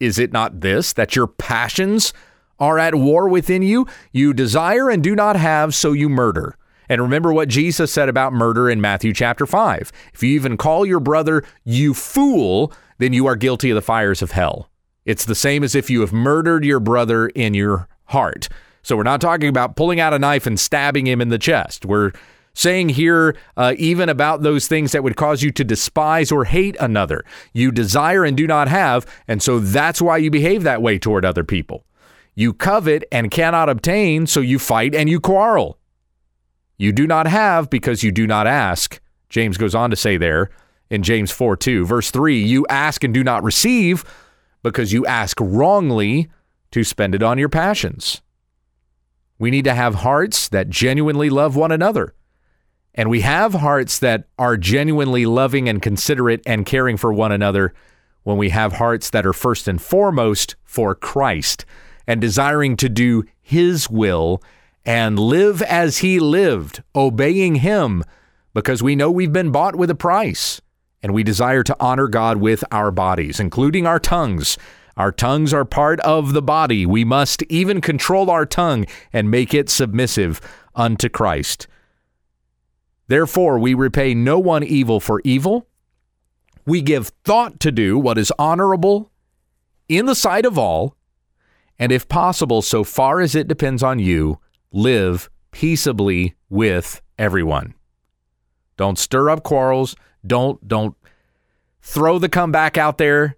Is 0.00 0.18
it 0.18 0.32
not 0.32 0.60
this, 0.60 0.92
that 0.92 1.16
your 1.16 1.26
passions 1.26 2.12
are 2.58 2.78
at 2.78 2.94
war 2.94 3.28
within 3.28 3.62
you? 3.62 3.86
You 4.12 4.32
desire 4.32 4.88
and 4.90 5.02
do 5.02 5.14
not 5.14 5.36
have, 5.36 5.74
so 5.74 5.92
you 5.92 6.08
murder. 6.08 6.57
And 6.88 7.02
remember 7.02 7.32
what 7.32 7.48
Jesus 7.48 7.92
said 7.92 8.08
about 8.08 8.32
murder 8.32 8.70
in 8.70 8.80
Matthew 8.80 9.12
chapter 9.12 9.46
5. 9.46 9.92
If 10.14 10.22
you 10.22 10.30
even 10.30 10.56
call 10.56 10.86
your 10.86 11.00
brother, 11.00 11.44
you 11.64 11.94
fool, 11.94 12.72
then 12.98 13.12
you 13.12 13.26
are 13.26 13.36
guilty 13.36 13.70
of 13.70 13.74
the 13.74 13.82
fires 13.82 14.22
of 14.22 14.32
hell. 14.32 14.70
It's 15.04 15.24
the 15.24 15.34
same 15.34 15.64
as 15.64 15.74
if 15.74 15.88
you 15.88 16.00
have 16.00 16.12
murdered 16.12 16.64
your 16.64 16.80
brother 16.80 17.28
in 17.28 17.54
your 17.54 17.88
heart. 18.06 18.48
So 18.82 18.96
we're 18.96 19.02
not 19.02 19.20
talking 19.20 19.48
about 19.48 19.76
pulling 19.76 20.00
out 20.00 20.14
a 20.14 20.18
knife 20.18 20.46
and 20.46 20.58
stabbing 20.58 21.06
him 21.06 21.20
in 21.20 21.28
the 21.28 21.38
chest. 21.38 21.84
We're 21.84 22.12
saying 22.54 22.90
here 22.90 23.36
uh, 23.56 23.74
even 23.78 24.08
about 24.08 24.42
those 24.42 24.66
things 24.66 24.92
that 24.92 25.04
would 25.04 25.16
cause 25.16 25.42
you 25.42 25.52
to 25.52 25.64
despise 25.64 26.32
or 26.32 26.44
hate 26.44 26.76
another. 26.80 27.24
You 27.52 27.70
desire 27.70 28.24
and 28.24 28.36
do 28.36 28.46
not 28.46 28.68
have, 28.68 29.06
and 29.28 29.42
so 29.42 29.60
that's 29.60 30.02
why 30.02 30.16
you 30.16 30.30
behave 30.30 30.62
that 30.64 30.82
way 30.82 30.98
toward 30.98 31.24
other 31.24 31.44
people. 31.44 31.84
You 32.34 32.52
covet 32.52 33.04
and 33.12 33.30
cannot 33.30 33.68
obtain, 33.68 34.26
so 34.26 34.40
you 34.40 34.58
fight 34.58 34.94
and 34.94 35.08
you 35.08 35.20
quarrel. 35.20 35.78
You 36.78 36.92
do 36.92 37.06
not 37.06 37.26
have 37.26 37.68
because 37.68 38.02
you 38.04 38.12
do 38.12 38.26
not 38.26 38.46
ask. 38.46 39.00
James 39.28 39.58
goes 39.58 39.74
on 39.74 39.90
to 39.90 39.96
say 39.96 40.16
there 40.16 40.50
in 40.88 41.02
James 41.02 41.30
4 41.30 41.56
2. 41.56 41.84
Verse 41.84 42.10
3 42.10 42.40
You 42.40 42.64
ask 42.70 43.04
and 43.04 43.12
do 43.12 43.24
not 43.24 43.42
receive 43.42 44.04
because 44.62 44.92
you 44.92 45.04
ask 45.04 45.36
wrongly 45.40 46.30
to 46.70 46.84
spend 46.84 47.14
it 47.14 47.22
on 47.22 47.36
your 47.36 47.48
passions. 47.48 48.22
We 49.38 49.50
need 49.50 49.64
to 49.64 49.74
have 49.74 49.96
hearts 49.96 50.48
that 50.48 50.70
genuinely 50.70 51.30
love 51.30 51.56
one 51.56 51.72
another. 51.72 52.14
And 52.94 53.08
we 53.08 53.20
have 53.20 53.54
hearts 53.54 53.98
that 54.00 54.24
are 54.38 54.56
genuinely 54.56 55.26
loving 55.26 55.68
and 55.68 55.80
considerate 55.80 56.42
and 56.44 56.66
caring 56.66 56.96
for 56.96 57.12
one 57.12 57.30
another 57.30 57.72
when 58.24 58.36
we 58.36 58.50
have 58.50 58.74
hearts 58.74 59.10
that 59.10 59.24
are 59.24 59.32
first 59.32 59.68
and 59.68 59.80
foremost 59.80 60.56
for 60.64 60.94
Christ 60.94 61.64
and 62.06 62.20
desiring 62.20 62.76
to 62.78 62.88
do 62.88 63.24
His 63.40 63.88
will 63.88 64.42
and 64.88 65.18
live 65.18 65.60
as 65.60 65.98
He 65.98 66.18
lived, 66.18 66.82
obeying 66.96 67.56
Him, 67.56 68.02
because 68.54 68.82
we 68.82 68.96
know 68.96 69.10
we've 69.10 69.34
been 69.34 69.52
bought 69.52 69.76
with 69.76 69.90
a 69.90 69.94
price 69.94 70.62
and 71.02 71.12
we 71.12 71.22
desire 71.22 71.62
to 71.62 71.76
honor 71.78 72.08
God 72.08 72.38
with 72.38 72.64
our 72.72 72.90
bodies, 72.90 73.38
including 73.38 73.86
our 73.86 73.98
tongues. 74.00 74.56
Our 74.96 75.12
tongues 75.12 75.52
are 75.52 75.66
part 75.66 76.00
of 76.00 76.32
the 76.32 76.40
body. 76.40 76.86
We 76.86 77.04
must 77.04 77.42
even 77.50 77.82
control 77.82 78.30
our 78.30 78.46
tongue 78.46 78.86
and 79.12 79.30
make 79.30 79.52
it 79.52 79.68
submissive 79.68 80.40
unto 80.74 81.10
Christ. 81.10 81.66
Therefore, 83.08 83.58
we 83.58 83.74
repay 83.74 84.14
no 84.14 84.38
one 84.38 84.64
evil 84.64 85.00
for 85.00 85.20
evil. 85.22 85.66
We 86.64 86.80
give 86.80 87.08
thought 87.24 87.60
to 87.60 87.70
do 87.70 87.98
what 87.98 88.16
is 88.16 88.32
honorable 88.38 89.12
in 89.86 90.06
the 90.06 90.14
sight 90.14 90.46
of 90.46 90.56
all, 90.56 90.96
and 91.78 91.92
if 91.92 92.08
possible, 92.08 92.62
so 92.62 92.84
far 92.84 93.20
as 93.20 93.34
it 93.34 93.48
depends 93.48 93.82
on 93.82 93.98
you, 93.98 94.40
live 94.72 95.30
peaceably 95.50 96.34
with 96.48 97.00
everyone. 97.18 97.74
Don't 98.76 98.98
stir 98.98 99.30
up 99.30 99.42
quarrels. 99.42 99.96
Don't 100.26 100.66
don't 100.66 100.96
throw 101.82 102.18
the 102.18 102.28
comeback 102.28 102.76
out 102.76 102.98
there 102.98 103.36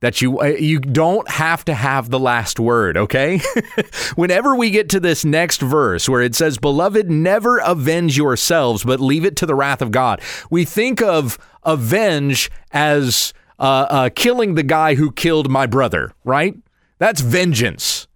that 0.00 0.20
you 0.20 0.40
uh, 0.40 0.46
you 0.46 0.80
don't 0.80 1.28
have 1.30 1.64
to 1.64 1.74
have 1.74 2.10
the 2.10 2.18
last 2.18 2.58
word, 2.60 2.96
okay? 2.96 3.40
Whenever 4.16 4.56
we 4.56 4.70
get 4.70 4.88
to 4.90 5.00
this 5.00 5.24
next 5.24 5.62
verse 5.62 6.08
where 6.08 6.20
it 6.20 6.34
says, 6.34 6.58
"Beloved, 6.58 7.10
never 7.10 7.58
avenge 7.58 8.16
yourselves, 8.16 8.84
but 8.84 9.00
leave 9.00 9.24
it 9.24 9.36
to 9.36 9.46
the 9.46 9.54
wrath 9.54 9.80
of 9.80 9.90
God." 9.90 10.20
We 10.50 10.64
think 10.64 11.00
of 11.00 11.38
avenge 11.62 12.50
as 12.72 13.32
uh, 13.58 13.86
uh, 13.88 14.10
killing 14.14 14.56
the 14.56 14.64
guy 14.64 14.96
who 14.96 15.12
killed 15.12 15.48
my 15.48 15.66
brother, 15.66 16.12
right? 16.24 16.56
That's 16.98 17.20
vengeance, 17.20 18.08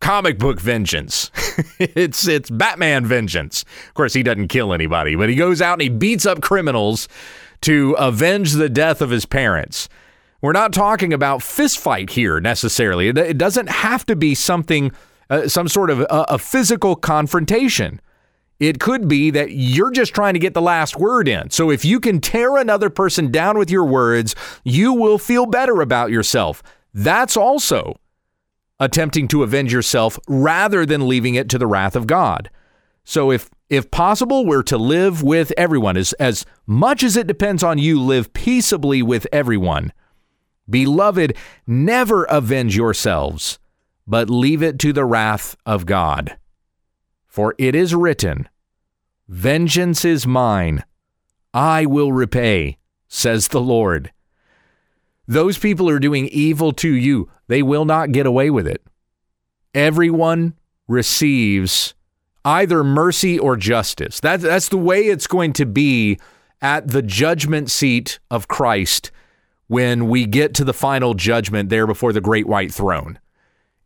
comic 0.00 0.38
book 0.38 0.60
vengeance. 0.60 1.30
it's 1.78 2.26
it's 2.26 2.50
Batman 2.50 3.06
vengeance. 3.06 3.64
Of 3.88 3.94
course, 3.94 4.14
he 4.14 4.22
doesn't 4.22 4.48
kill 4.48 4.72
anybody, 4.72 5.16
but 5.16 5.28
he 5.28 5.34
goes 5.34 5.60
out 5.60 5.74
and 5.74 5.82
he 5.82 5.88
beats 5.88 6.26
up 6.26 6.40
criminals 6.40 7.08
to 7.62 7.94
avenge 7.98 8.52
the 8.52 8.68
death 8.68 9.00
of 9.00 9.10
his 9.10 9.26
parents. 9.26 9.88
We're 10.40 10.52
not 10.52 10.72
talking 10.72 11.12
about 11.12 11.42
fist 11.42 11.78
fight 11.78 12.10
here 12.10 12.40
necessarily. 12.40 13.08
It 13.08 13.38
doesn't 13.38 13.68
have 13.68 14.06
to 14.06 14.14
be 14.14 14.36
something, 14.36 14.92
uh, 15.28 15.48
some 15.48 15.66
sort 15.66 15.90
of 15.90 16.06
a 16.08 16.38
physical 16.38 16.94
confrontation. 16.94 18.00
It 18.60 18.78
could 18.78 19.08
be 19.08 19.30
that 19.30 19.50
you're 19.52 19.90
just 19.90 20.14
trying 20.14 20.34
to 20.34 20.40
get 20.40 20.54
the 20.54 20.62
last 20.62 20.96
word 20.96 21.26
in. 21.28 21.50
So 21.50 21.70
if 21.70 21.84
you 21.84 21.98
can 21.98 22.20
tear 22.20 22.56
another 22.56 22.90
person 22.90 23.30
down 23.30 23.58
with 23.58 23.70
your 23.70 23.84
words, 23.84 24.36
you 24.64 24.92
will 24.92 25.18
feel 25.18 25.46
better 25.46 25.80
about 25.80 26.10
yourself. 26.10 26.62
That's 26.94 27.36
also 27.36 27.98
attempting 28.80 29.28
to 29.28 29.42
avenge 29.42 29.72
yourself 29.72 30.18
rather 30.28 30.86
than 30.86 31.08
leaving 31.08 31.34
it 31.34 31.48
to 31.48 31.58
the 31.58 31.66
wrath 31.66 31.96
of 31.96 32.06
God. 32.06 32.50
So 33.04 33.30
if 33.30 33.50
if 33.70 33.90
possible, 33.90 34.46
we're 34.46 34.62
to 34.64 34.78
live 34.78 35.22
with 35.22 35.52
everyone. 35.56 35.96
As, 35.96 36.14
as 36.14 36.46
much 36.66 37.02
as 37.02 37.16
it 37.16 37.26
depends 37.26 37.62
on 37.62 37.76
you, 37.76 38.00
live 38.00 38.32
peaceably 38.32 39.02
with 39.02 39.26
everyone. 39.30 39.92
Beloved, 40.70 41.36
never 41.66 42.24
avenge 42.24 42.76
yourselves, 42.76 43.58
but 44.06 44.30
leave 44.30 44.62
it 44.62 44.78
to 44.80 44.92
the 44.92 45.04
wrath 45.04 45.56
of 45.66 45.84
God. 45.84 46.38
For 47.26 47.54
it 47.58 47.74
is 47.74 47.94
written, 47.94 48.48
Vengeance 49.28 50.04
is 50.04 50.26
mine, 50.26 50.84
I 51.52 51.84
will 51.86 52.12
repay, 52.12 52.78
says 53.06 53.48
the 53.48 53.60
Lord. 53.60 54.12
Those 55.28 55.58
people 55.58 55.90
are 55.90 55.98
doing 55.98 56.26
evil 56.28 56.72
to 56.72 56.88
you, 56.88 57.30
they 57.46 57.62
will 57.62 57.84
not 57.84 58.12
get 58.12 58.26
away 58.26 58.48
with 58.50 58.66
it. 58.66 58.82
Everyone 59.74 60.54
receives 60.88 61.94
either 62.46 62.82
mercy 62.82 63.38
or 63.38 63.54
justice. 63.54 64.20
That, 64.20 64.40
that's 64.40 64.70
the 64.70 64.78
way 64.78 65.02
it's 65.02 65.26
going 65.26 65.52
to 65.52 65.66
be 65.66 66.18
at 66.62 66.88
the 66.88 67.02
judgment 67.02 67.70
seat 67.70 68.18
of 68.30 68.48
Christ 68.48 69.10
when 69.66 70.08
we 70.08 70.24
get 70.24 70.54
to 70.54 70.64
the 70.64 70.72
final 70.72 71.12
judgment 71.12 71.68
there 71.68 71.86
before 71.86 72.14
the 72.14 72.22
great 72.22 72.46
white 72.46 72.72
throne. 72.72 73.18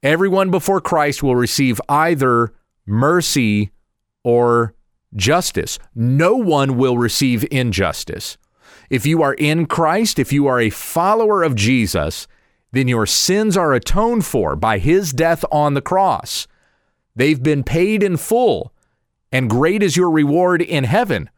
Everyone 0.00 0.50
before 0.50 0.80
Christ 0.80 1.24
will 1.24 1.36
receive 1.36 1.80
either 1.88 2.52
mercy 2.86 3.72
or 4.22 4.74
justice. 5.16 5.80
No 5.94 6.36
one 6.36 6.76
will 6.76 6.98
receive 6.98 7.44
injustice. 7.50 8.38
If 8.92 9.06
you 9.06 9.22
are 9.22 9.32
in 9.32 9.64
Christ, 9.64 10.18
if 10.18 10.34
you 10.34 10.46
are 10.48 10.60
a 10.60 10.68
follower 10.68 11.42
of 11.42 11.54
Jesus, 11.54 12.28
then 12.72 12.88
your 12.88 13.06
sins 13.06 13.56
are 13.56 13.72
atoned 13.72 14.26
for 14.26 14.54
by 14.54 14.76
his 14.76 15.14
death 15.14 15.46
on 15.50 15.72
the 15.72 15.80
cross. 15.80 16.46
They've 17.16 17.42
been 17.42 17.64
paid 17.64 18.02
in 18.02 18.18
full, 18.18 18.70
and 19.32 19.48
great 19.48 19.82
is 19.82 19.96
your 19.96 20.10
reward 20.10 20.60
in 20.60 20.84
heaven 20.84 21.30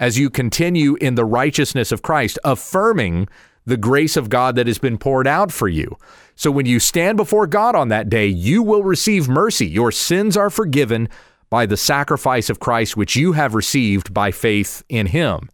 as 0.00 0.18
you 0.18 0.30
continue 0.30 0.96
in 0.96 1.14
the 1.14 1.24
righteousness 1.24 1.92
of 1.92 2.02
Christ, 2.02 2.40
affirming 2.42 3.28
the 3.64 3.76
grace 3.76 4.16
of 4.16 4.28
God 4.28 4.56
that 4.56 4.66
has 4.66 4.78
been 4.78 4.98
poured 4.98 5.28
out 5.28 5.52
for 5.52 5.68
you. 5.68 5.96
So 6.34 6.50
when 6.50 6.66
you 6.66 6.80
stand 6.80 7.16
before 7.18 7.46
God 7.46 7.76
on 7.76 7.86
that 7.90 8.10
day, 8.10 8.26
you 8.26 8.64
will 8.64 8.82
receive 8.82 9.28
mercy. 9.28 9.68
Your 9.68 9.92
sins 9.92 10.36
are 10.36 10.50
forgiven 10.50 11.08
by 11.50 11.66
the 11.66 11.76
sacrifice 11.76 12.50
of 12.50 12.58
Christ, 12.58 12.96
which 12.96 13.14
you 13.14 13.34
have 13.34 13.54
received 13.54 14.12
by 14.12 14.32
faith 14.32 14.82
in 14.88 15.06
Him. 15.06 15.50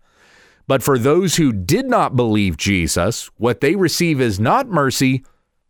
But 0.66 0.82
for 0.82 0.98
those 0.98 1.36
who 1.36 1.52
did 1.52 1.86
not 1.86 2.16
believe 2.16 2.56
Jesus, 2.56 3.30
what 3.36 3.60
they 3.60 3.76
receive 3.76 4.20
is 4.20 4.40
not 4.40 4.68
mercy, 4.68 5.24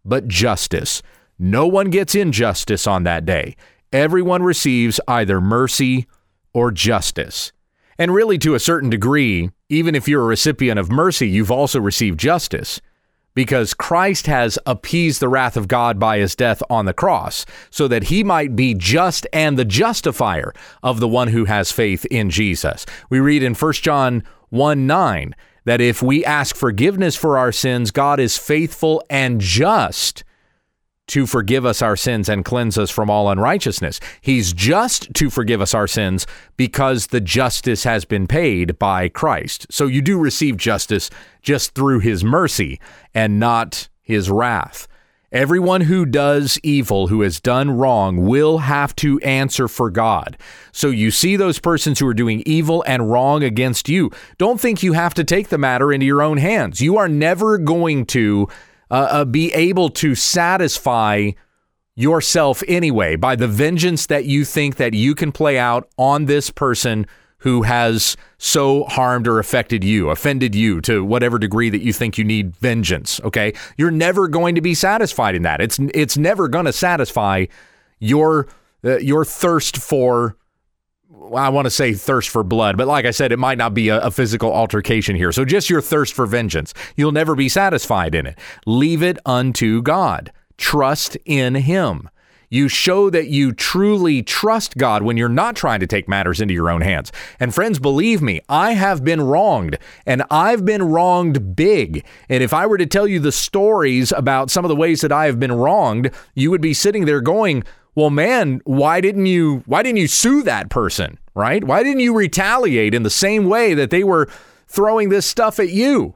but 0.04 0.28
justice. 0.28 1.02
No 1.38 1.66
one 1.66 1.90
gets 1.90 2.14
injustice 2.14 2.86
on 2.86 3.04
that 3.04 3.24
day 3.24 3.56
everyone 3.92 4.42
receives 4.42 4.98
either 5.06 5.40
mercy 5.40 6.06
or 6.54 6.70
justice. 6.70 7.52
And 7.98 8.12
really, 8.12 8.38
to 8.38 8.54
a 8.54 8.60
certain 8.60 8.90
degree, 8.90 9.50
even 9.68 9.94
if 9.94 10.08
you're 10.08 10.22
a 10.22 10.26
recipient 10.26 10.78
of 10.78 10.90
mercy, 10.90 11.28
you've 11.28 11.50
also 11.50 11.78
received 11.78 12.18
justice 12.18 12.80
because 13.34 13.74
Christ 13.74 14.26
has 14.26 14.58
appeased 14.66 15.20
the 15.20 15.28
wrath 15.28 15.56
of 15.56 15.68
God 15.68 15.98
by 15.98 16.18
his 16.18 16.34
death 16.34 16.62
on 16.68 16.84
the 16.84 16.92
cross, 16.92 17.46
so 17.70 17.88
that 17.88 18.04
he 18.04 18.22
might 18.22 18.54
be 18.54 18.74
just 18.74 19.26
and 19.32 19.58
the 19.58 19.64
justifier 19.64 20.52
of 20.82 21.00
the 21.00 21.08
one 21.08 21.28
who 21.28 21.46
has 21.46 21.72
faith 21.72 22.04
in 22.06 22.28
Jesus. 22.28 22.84
We 23.08 23.20
read 23.20 23.42
in 23.42 23.54
1 23.54 23.72
John 23.74 24.22
1 24.52 24.86
9 24.86 25.34
that 25.64 25.80
if 25.80 26.02
we 26.02 26.24
ask 26.24 26.54
forgiveness 26.56 27.16
for 27.16 27.38
our 27.38 27.52
sins, 27.52 27.90
God 27.90 28.20
is 28.20 28.36
faithful 28.36 29.02
and 29.08 29.40
just 29.40 30.24
to 31.08 31.26
forgive 31.26 31.64
us 31.64 31.82
our 31.82 31.96
sins 31.96 32.28
and 32.28 32.44
cleanse 32.44 32.78
us 32.78 32.90
from 32.90 33.10
all 33.10 33.30
unrighteousness. 33.30 33.98
He's 34.20 34.52
just 34.52 35.12
to 35.14 35.30
forgive 35.30 35.60
us 35.60 35.74
our 35.74 35.86
sins 35.86 36.26
because 36.56 37.08
the 37.08 37.20
justice 37.20 37.84
has 37.84 38.04
been 38.04 38.26
paid 38.26 38.78
by 38.78 39.08
Christ. 39.08 39.66
So 39.70 39.86
you 39.86 40.02
do 40.02 40.18
receive 40.18 40.56
justice 40.56 41.10
just 41.40 41.74
through 41.74 42.00
his 42.00 42.22
mercy 42.22 42.80
and 43.14 43.40
not 43.40 43.88
his 44.00 44.30
wrath. 44.30 44.86
Everyone 45.32 45.80
who 45.80 46.04
does 46.04 46.60
evil, 46.62 47.06
who 47.06 47.22
has 47.22 47.40
done 47.40 47.70
wrong, 47.70 48.26
will 48.26 48.58
have 48.58 48.94
to 48.96 49.18
answer 49.20 49.66
for 49.66 49.88
God. 49.88 50.36
So 50.72 50.88
you 50.88 51.10
see 51.10 51.36
those 51.36 51.58
persons 51.58 51.98
who 51.98 52.06
are 52.06 52.12
doing 52.12 52.42
evil 52.44 52.84
and 52.86 53.10
wrong 53.10 53.42
against 53.42 53.88
you. 53.88 54.10
Don't 54.36 54.60
think 54.60 54.82
you 54.82 54.92
have 54.92 55.14
to 55.14 55.24
take 55.24 55.48
the 55.48 55.56
matter 55.56 55.90
into 55.90 56.04
your 56.04 56.20
own 56.20 56.36
hands. 56.36 56.82
You 56.82 56.98
are 56.98 57.08
never 57.08 57.56
going 57.56 58.04
to 58.06 58.46
uh, 58.90 59.08
uh, 59.10 59.24
be 59.24 59.50
able 59.54 59.88
to 59.88 60.14
satisfy 60.14 61.30
yourself 61.94 62.62
anyway 62.68 63.16
by 63.16 63.34
the 63.34 63.48
vengeance 63.48 64.04
that 64.06 64.26
you 64.26 64.44
think 64.44 64.76
that 64.76 64.92
you 64.92 65.14
can 65.14 65.32
play 65.32 65.58
out 65.58 65.88
on 65.96 66.26
this 66.26 66.50
person 66.50 67.06
who 67.42 67.62
has 67.62 68.16
so 68.38 68.84
harmed 68.84 69.26
or 69.26 69.38
affected 69.38 69.82
you, 69.82 70.10
offended 70.10 70.54
you 70.54 70.80
to 70.80 71.04
whatever 71.04 71.38
degree 71.38 71.70
that 71.70 71.82
you 71.82 71.92
think 71.92 72.16
you 72.16 72.24
need 72.24 72.56
vengeance, 72.56 73.20
okay? 73.24 73.52
You're 73.76 73.90
never 73.90 74.28
going 74.28 74.54
to 74.54 74.60
be 74.60 74.74
satisfied 74.74 75.34
in 75.34 75.42
that. 75.42 75.60
It's 75.60 75.78
it's 75.92 76.16
never 76.16 76.48
going 76.48 76.66
to 76.66 76.72
satisfy 76.72 77.46
your 77.98 78.46
uh, 78.84 78.98
your 78.98 79.24
thirst 79.24 79.76
for 79.76 80.36
I 81.34 81.48
want 81.48 81.66
to 81.66 81.70
say 81.70 81.94
thirst 81.94 82.28
for 82.28 82.42
blood, 82.42 82.76
but 82.76 82.86
like 82.86 83.04
I 83.04 83.10
said, 83.10 83.32
it 83.32 83.38
might 83.38 83.58
not 83.58 83.74
be 83.74 83.88
a, 83.88 84.00
a, 84.00 84.10
physical 84.10 84.52
altercation 84.52 85.14
here. 85.14 85.30
So 85.32 85.44
just 85.44 85.70
your 85.70 85.80
thirst 85.80 86.14
for 86.14 86.26
vengeance. 86.26 86.74
You'll 86.96 87.12
never 87.12 87.34
be 87.34 87.48
satisfied 87.48 88.14
in 88.14 88.26
it. 88.26 88.38
Leave 88.66 89.02
it 89.02 89.18
unto 89.24 89.82
God. 89.82 90.32
Trust 90.58 91.16
in 91.24 91.54
Him. 91.54 92.08
You 92.52 92.68
show 92.68 93.08
that 93.08 93.28
you 93.28 93.52
truly 93.52 94.22
trust 94.22 94.76
God 94.76 95.02
when 95.02 95.16
you're 95.16 95.30
not 95.30 95.56
trying 95.56 95.80
to 95.80 95.86
take 95.86 96.06
matters 96.06 96.38
into 96.38 96.52
your 96.52 96.68
own 96.68 96.82
hands. 96.82 97.10
And 97.40 97.54
friends, 97.54 97.78
believe 97.78 98.20
me, 98.20 98.42
I 98.46 98.72
have 98.72 99.02
been 99.02 99.22
wronged, 99.22 99.78
and 100.04 100.22
I've 100.30 100.62
been 100.62 100.82
wronged 100.82 101.56
big. 101.56 102.04
And 102.28 102.42
if 102.42 102.52
I 102.52 102.66
were 102.66 102.76
to 102.76 102.84
tell 102.84 103.08
you 103.08 103.20
the 103.20 103.32
stories 103.32 104.12
about 104.12 104.50
some 104.50 104.66
of 104.66 104.68
the 104.68 104.76
ways 104.76 105.00
that 105.00 105.10
I 105.10 105.24
have 105.24 105.40
been 105.40 105.52
wronged, 105.52 106.10
you 106.34 106.50
would 106.50 106.60
be 106.60 106.74
sitting 106.74 107.06
there 107.06 107.22
going, 107.22 107.64
well 107.94 108.10
man 108.10 108.60
why 108.64 109.00
didn't 109.00 109.26
you 109.26 109.62
why 109.66 109.82
didn't 109.82 109.98
you 109.98 110.08
sue 110.08 110.42
that 110.42 110.70
person 110.70 111.18
right 111.34 111.62
why 111.62 111.82
didn't 111.82 112.00
you 112.00 112.16
retaliate 112.16 112.94
in 112.94 113.02
the 113.02 113.10
same 113.10 113.44
way 113.44 113.74
that 113.74 113.90
they 113.90 114.02
were 114.02 114.26
throwing 114.66 115.10
this 115.10 115.26
stuff 115.26 115.60
at 115.60 115.68
you 115.68 116.14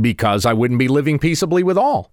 because 0.00 0.46
i 0.46 0.52
wouldn't 0.52 0.78
be 0.78 0.86
living 0.86 1.18
peaceably 1.18 1.64
with 1.64 1.76
all 1.76 2.12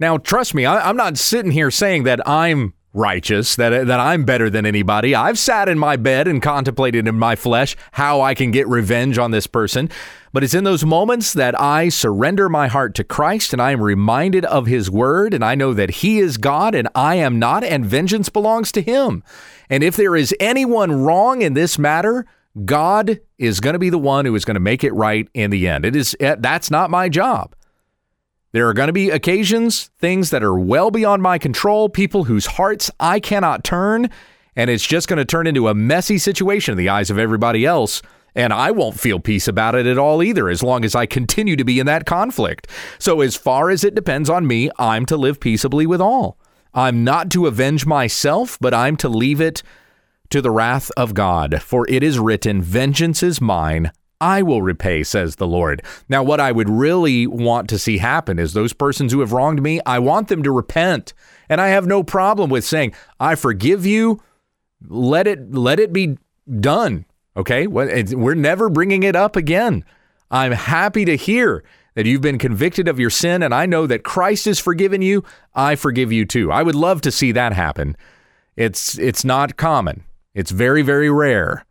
now 0.00 0.18
trust 0.18 0.54
me 0.54 0.66
I, 0.66 0.90
am 0.90 0.96
not 0.96 1.16
sitting 1.18 1.52
here 1.52 1.70
saying 1.70 2.02
that 2.04 2.26
i'm 2.26 2.74
righteous 2.92 3.56
that 3.56 3.86
that 3.86 4.00
I'm 4.00 4.24
better 4.24 4.50
than 4.50 4.66
anybody. 4.66 5.14
I've 5.14 5.38
sat 5.38 5.68
in 5.68 5.78
my 5.78 5.96
bed 5.96 6.26
and 6.26 6.42
contemplated 6.42 7.06
in 7.06 7.18
my 7.18 7.36
flesh 7.36 7.76
how 7.92 8.20
I 8.20 8.34
can 8.34 8.50
get 8.50 8.66
revenge 8.68 9.18
on 9.18 9.30
this 9.30 9.46
person. 9.46 9.90
But 10.32 10.44
it's 10.44 10.54
in 10.54 10.64
those 10.64 10.84
moments 10.84 11.32
that 11.32 11.60
I 11.60 11.88
surrender 11.88 12.48
my 12.48 12.68
heart 12.68 12.94
to 12.96 13.04
Christ 13.04 13.52
and 13.52 13.60
I 13.60 13.72
am 13.72 13.82
reminded 13.82 14.44
of 14.44 14.66
his 14.66 14.90
word 14.90 15.34
and 15.34 15.44
I 15.44 15.54
know 15.54 15.72
that 15.74 15.90
he 15.90 16.18
is 16.18 16.36
God 16.36 16.74
and 16.74 16.88
I 16.94 17.16
am 17.16 17.38
not 17.38 17.64
and 17.64 17.84
vengeance 17.84 18.28
belongs 18.28 18.70
to 18.72 18.82
him. 18.82 19.24
And 19.68 19.82
if 19.82 19.96
there 19.96 20.16
is 20.16 20.34
anyone 20.38 20.92
wrong 21.02 21.42
in 21.42 21.54
this 21.54 21.78
matter, 21.78 22.26
God 22.64 23.20
is 23.38 23.60
going 23.60 23.74
to 23.74 23.78
be 23.78 23.90
the 23.90 23.98
one 23.98 24.24
who 24.24 24.34
is 24.34 24.44
going 24.44 24.54
to 24.54 24.60
make 24.60 24.82
it 24.84 24.92
right 24.92 25.28
in 25.34 25.50
the 25.50 25.68
end. 25.68 25.84
It 25.84 25.94
is 25.94 26.16
eh, 26.20 26.36
that's 26.38 26.70
not 26.70 26.90
my 26.90 27.08
job. 27.08 27.54
There 28.52 28.68
are 28.68 28.74
going 28.74 28.88
to 28.88 28.92
be 28.92 29.10
occasions, 29.10 29.90
things 29.98 30.30
that 30.30 30.42
are 30.42 30.58
well 30.58 30.90
beyond 30.90 31.22
my 31.22 31.38
control, 31.38 31.88
people 31.88 32.24
whose 32.24 32.46
hearts 32.46 32.90
I 32.98 33.20
cannot 33.20 33.62
turn, 33.62 34.10
and 34.56 34.68
it's 34.68 34.86
just 34.86 35.06
going 35.06 35.18
to 35.18 35.24
turn 35.24 35.46
into 35.46 35.68
a 35.68 35.74
messy 35.74 36.18
situation 36.18 36.72
in 36.72 36.78
the 36.78 36.88
eyes 36.88 37.10
of 37.10 37.18
everybody 37.18 37.64
else. 37.64 38.02
And 38.34 38.52
I 38.52 38.70
won't 38.70 38.98
feel 38.98 39.20
peace 39.20 39.46
about 39.46 39.74
it 39.74 39.86
at 39.86 39.98
all 39.98 40.22
either, 40.22 40.48
as 40.48 40.62
long 40.62 40.84
as 40.84 40.94
I 40.94 41.06
continue 41.06 41.56
to 41.56 41.64
be 41.64 41.78
in 41.78 41.86
that 41.86 42.06
conflict. 42.06 42.68
So, 42.98 43.20
as 43.20 43.36
far 43.36 43.70
as 43.70 43.84
it 43.84 43.94
depends 43.94 44.30
on 44.30 44.46
me, 44.46 44.70
I'm 44.78 45.06
to 45.06 45.16
live 45.16 45.40
peaceably 45.40 45.86
with 45.86 46.00
all. 46.00 46.38
I'm 46.72 47.02
not 47.02 47.30
to 47.30 47.46
avenge 47.46 47.86
myself, 47.86 48.56
but 48.60 48.74
I'm 48.74 48.96
to 48.98 49.08
leave 49.08 49.40
it 49.40 49.62
to 50.30 50.40
the 50.40 50.50
wrath 50.50 50.90
of 50.96 51.14
God. 51.14 51.60
For 51.62 51.88
it 51.88 52.02
is 52.02 52.18
written, 52.18 52.62
Vengeance 52.62 53.22
is 53.22 53.40
mine, 53.40 53.90
I 54.20 54.42
will 54.42 54.62
repay, 54.62 55.02
says 55.02 55.36
the 55.36 55.46
Lord. 55.46 55.82
Now, 56.08 56.22
what 56.22 56.40
I 56.40 56.52
would 56.52 56.68
really 56.68 57.26
want 57.26 57.68
to 57.70 57.78
see 57.78 57.98
happen 57.98 58.38
is 58.38 58.52
those 58.52 58.72
persons 58.72 59.12
who 59.12 59.20
have 59.20 59.32
wronged 59.32 59.62
me, 59.62 59.80
I 59.86 59.98
want 59.98 60.28
them 60.28 60.42
to 60.42 60.50
repent. 60.50 61.14
And 61.48 61.60
I 61.60 61.68
have 61.68 61.86
no 61.86 62.02
problem 62.02 62.50
with 62.50 62.64
saying, 62.64 62.94
I 63.18 63.34
forgive 63.34 63.86
you. 63.86 64.22
Let 64.88 65.26
it 65.26 65.52
let 65.52 65.80
it 65.80 65.92
be 65.92 66.18
done. 66.60 67.06
Okay? 67.36 67.66
We're 67.66 68.34
never 68.34 68.68
bringing 68.68 69.02
it 69.02 69.16
up 69.16 69.36
again. 69.36 69.84
I'm 70.30 70.52
happy 70.52 71.04
to 71.06 71.16
hear 71.16 71.64
that 71.94 72.06
you've 72.06 72.20
been 72.20 72.38
convicted 72.38 72.88
of 72.88 73.00
your 73.00 73.10
sin 73.10 73.42
and 73.42 73.54
I 73.54 73.66
know 73.66 73.86
that 73.86 74.04
Christ 74.04 74.44
has 74.44 74.58
forgiven 74.58 75.02
you. 75.02 75.24
I 75.54 75.74
forgive 75.74 76.12
you 76.12 76.24
too. 76.24 76.52
I 76.52 76.62
would 76.62 76.74
love 76.74 77.00
to 77.02 77.10
see 77.10 77.32
that 77.32 77.52
happen. 77.52 77.96
It's 78.56 78.98
it's 78.98 79.24
not 79.24 79.56
common. 79.56 80.04
It's 80.34 80.50
very 80.50 80.82
very 80.82 81.10
rare. 81.10 81.64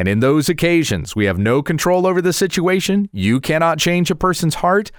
And 0.00 0.08
in 0.08 0.20
those 0.20 0.48
occasions, 0.48 1.14
we 1.14 1.26
have 1.26 1.36
no 1.36 1.62
control 1.62 2.06
over 2.06 2.22
the 2.22 2.32
situation. 2.32 3.10
You 3.12 3.38
cannot 3.38 3.78
change 3.78 4.10
a 4.10 4.14
person's 4.14 4.54
heart. 4.54 4.90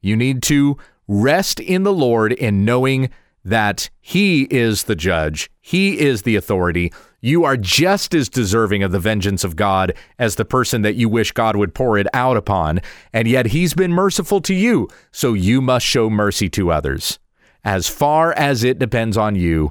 You 0.00 0.16
need 0.16 0.42
to 0.42 0.76
rest 1.06 1.60
in 1.60 1.84
the 1.84 1.92
Lord 1.92 2.32
in 2.32 2.64
knowing 2.64 3.10
that 3.44 3.90
He 4.00 4.48
is 4.50 4.82
the 4.82 4.96
judge, 4.96 5.48
He 5.60 6.00
is 6.00 6.22
the 6.22 6.34
authority. 6.34 6.92
You 7.20 7.44
are 7.44 7.56
just 7.56 8.12
as 8.12 8.28
deserving 8.28 8.82
of 8.82 8.90
the 8.90 8.98
vengeance 8.98 9.44
of 9.44 9.54
God 9.54 9.94
as 10.18 10.34
the 10.34 10.44
person 10.44 10.82
that 10.82 10.96
you 10.96 11.08
wish 11.08 11.30
God 11.30 11.54
would 11.54 11.72
pour 11.72 11.96
it 11.96 12.08
out 12.12 12.36
upon. 12.36 12.80
And 13.12 13.28
yet 13.28 13.46
He's 13.46 13.74
been 13.74 13.92
merciful 13.92 14.40
to 14.40 14.52
you, 14.52 14.88
so 15.12 15.32
you 15.32 15.60
must 15.60 15.86
show 15.86 16.10
mercy 16.10 16.48
to 16.48 16.72
others. 16.72 17.20
As 17.62 17.86
far 17.86 18.32
as 18.32 18.64
it 18.64 18.80
depends 18.80 19.16
on 19.16 19.36
you, 19.36 19.70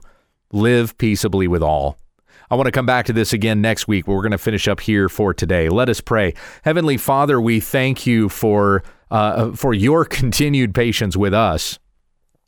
live 0.54 0.98
peaceably 0.98 1.50
with 1.50 1.62
all. 1.62 1.98
I 2.52 2.56
want 2.56 2.66
to 2.66 2.72
come 2.72 2.86
back 2.86 3.06
to 3.06 3.14
this 3.14 3.34
again 3.34 3.62
next 3.62 3.88
week. 3.88 4.06
But 4.06 4.14
we're 4.14 4.22
going 4.22 4.32
to 4.32 4.38
finish 4.38 4.68
up 4.68 4.80
here 4.80 5.10
for 5.10 5.34
today. 5.34 5.70
Let 5.70 5.90
us 5.90 6.02
pray. 6.02 6.34
Heavenly 6.64 6.98
Father, 6.98 7.40
we 7.40 7.60
thank 7.60 8.06
you 8.06 8.30
for 8.30 8.84
uh, 9.12 9.52
for 9.52 9.74
your 9.74 10.06
continued 10.20 10.74
patience 10.74 11.16
with 11.16 11.34
us 11.34 11.80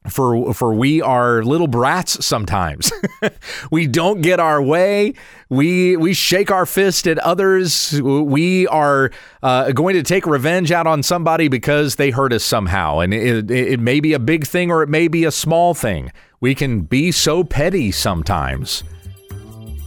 for 0.10 0.54
for 0.54 0.74
we 0.74 1.02
are 1.02 1.44
little 1.44 1.68
brats 1.68 2.26
sometimes. 2.26 2.92
we 3.72 3.86
don't 3.86 4.22
get 4.22 4.40
our 4.40 4.62
way. 4.62 5.14
We 5.50 5.96
we 5.96 6.14
shake 6.14 6.50
our 6.50 6.66
fist 6.66 7.08
at 7.08 7.20
others. 7.20 8.02
We 8.02 8.68
are 8.68 9.12
uh, 9.44 9.72
going 9.72 9.96
to 9.96 10.04
take 10.04 10.26
revenge 10.26 10.72
out 10.72 10.88
on 10.88 11.04
somebody 11.04 11.48
because 11.50 11.98
they 11.98 12.10
hurt 12.10 12.34
us 12.34 12.44
somehow, 12.44 13.00
and 13.00 13.14
it, 13.14 13.52
it 13.52 13.80
may 13.80 14.00
be 14.00 14.14
a 14.14 14.20
big 14.20 14.48
thing 14.48 14.72
or 14.72 14.82
it 14.82 14.90
may 14.90 15.08
be 15.08 15.24
a 15.24 15.32
small 15.32 15.74
thing. 15.74 16.12
We 16.40 16.56
can 16.56 16.82
be 16.82 17.12
so 17.12 17.44
petty 17.44 17.92
sometimes. 17.92 18.84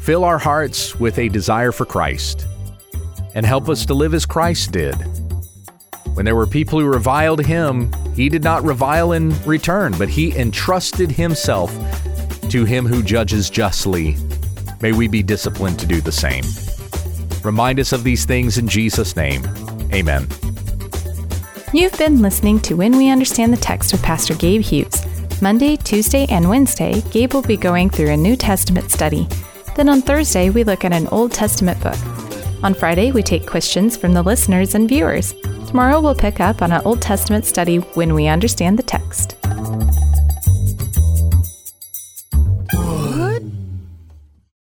Fill 0.05 0.23
our 0.23 0.37
hearts 0.37 0.95
with 1.01 1.19
a 1.19 1.31
desire 1.31 1.73
for 1.73 1.87
Christ 1.87 2.47
and 3.35 3.47
help 3.47 3.71
us 3.71 3.87
to 3.87 3.95
live 3.95 4.13
as 4.13 4.27
Christ 4.27 4.71
did. 4.71 4.93
When 6.13 6.27
there 6.27 6.37
were 6.37 6.47
people 6.47 6.79
who 6.79 6.85
reviled 6.85 7.43
him, 7.43 7.91
he 8.15 8.29
did 8.29 8.45
not 8.45 8.63
revile 8.65 9.13
in 9.13 9.35
return, 9.47 9.95
but 9.97 10.11
he 10.11 10.37
entrusted 10.37 11.11
himself 11.11 11.73
to 12.51 12.67
him 12.67 12.85
who 12.85 13.03
judges 13.03 13.49
justly. 13.49 14.19
May 14.83 14.93
we 14.93 15.09
be 15.09 15.23
disciplined 15.23 15.79
to 15.79 15.87
do 15.87 16.03
the 16.03 16.13
same. 16.13 16.45
Remind 17.43 17.81
us 17.81 17.95
of 17.95 18.05
these 18.05 18.27
things 18.27 18.59
in 18.59 18.69
Jesus' 18.69 19.17
name. 19.17 19.43
Amen. 19.91 20.29
You've 21.73 21.97
been 21.97 22.21
listening 22.21 22.61
to 22.61 22.75
When 22.77 22.99
We 22.99 23.09
Understand 23.09 23.55
the 23.55 23.57
Text 23.57 23.91
with 23.93 24.03
Pastor 24.03 24.35
Gabe 24.35 24.61
Hughes. 24.61 25.01
Monday, 25.41 25.77
Tuesday, 25.77 26.27
and 26.29 26.51
Wednesday, 26.51 27.01
Gabe 27.11 27.33
will 27.33 27.41
be 27.41 27.57
going 27.57 27.89
through 27.89 28.11
a 28.11 28.17
New 28.19 28.37
Testament 28.37 28.91
study. 28.91 29.27
Then 29.77 29.89
on 29.89 30.03
Thursday, 30.03 30.51
we 30.51 30.63
look 30.63 30.85
at 30.85 30.93
an 30.93 31.09
Old 31.09 31.33
Testament 31.33 31.83
book. 31.83 31.99
On 32.63 32.75
Friday, 32.75 33.11
we 33.11 33.23
take 33.23 33.47
questions 33.47 33.97
from 33.97 34.13
the 34.13 34.23
listeners 34.23 34.75
and 34.75 34.89
viewers. 34.89 35.35
Tomorrow, 35.67 36.01
we'll 36.01 36.15
pick 36.15 36.41
up 36.41 36.63
on 36.63 36.71
an 36.71 36.83
Old 36.85 37.03
Testament 37.03 37.45
study 37.45 37.79
when 37.95 38.15
we 38.15 38.29
understand 38.29 38.79
the 38.79 38.85
text. 38.85 39.37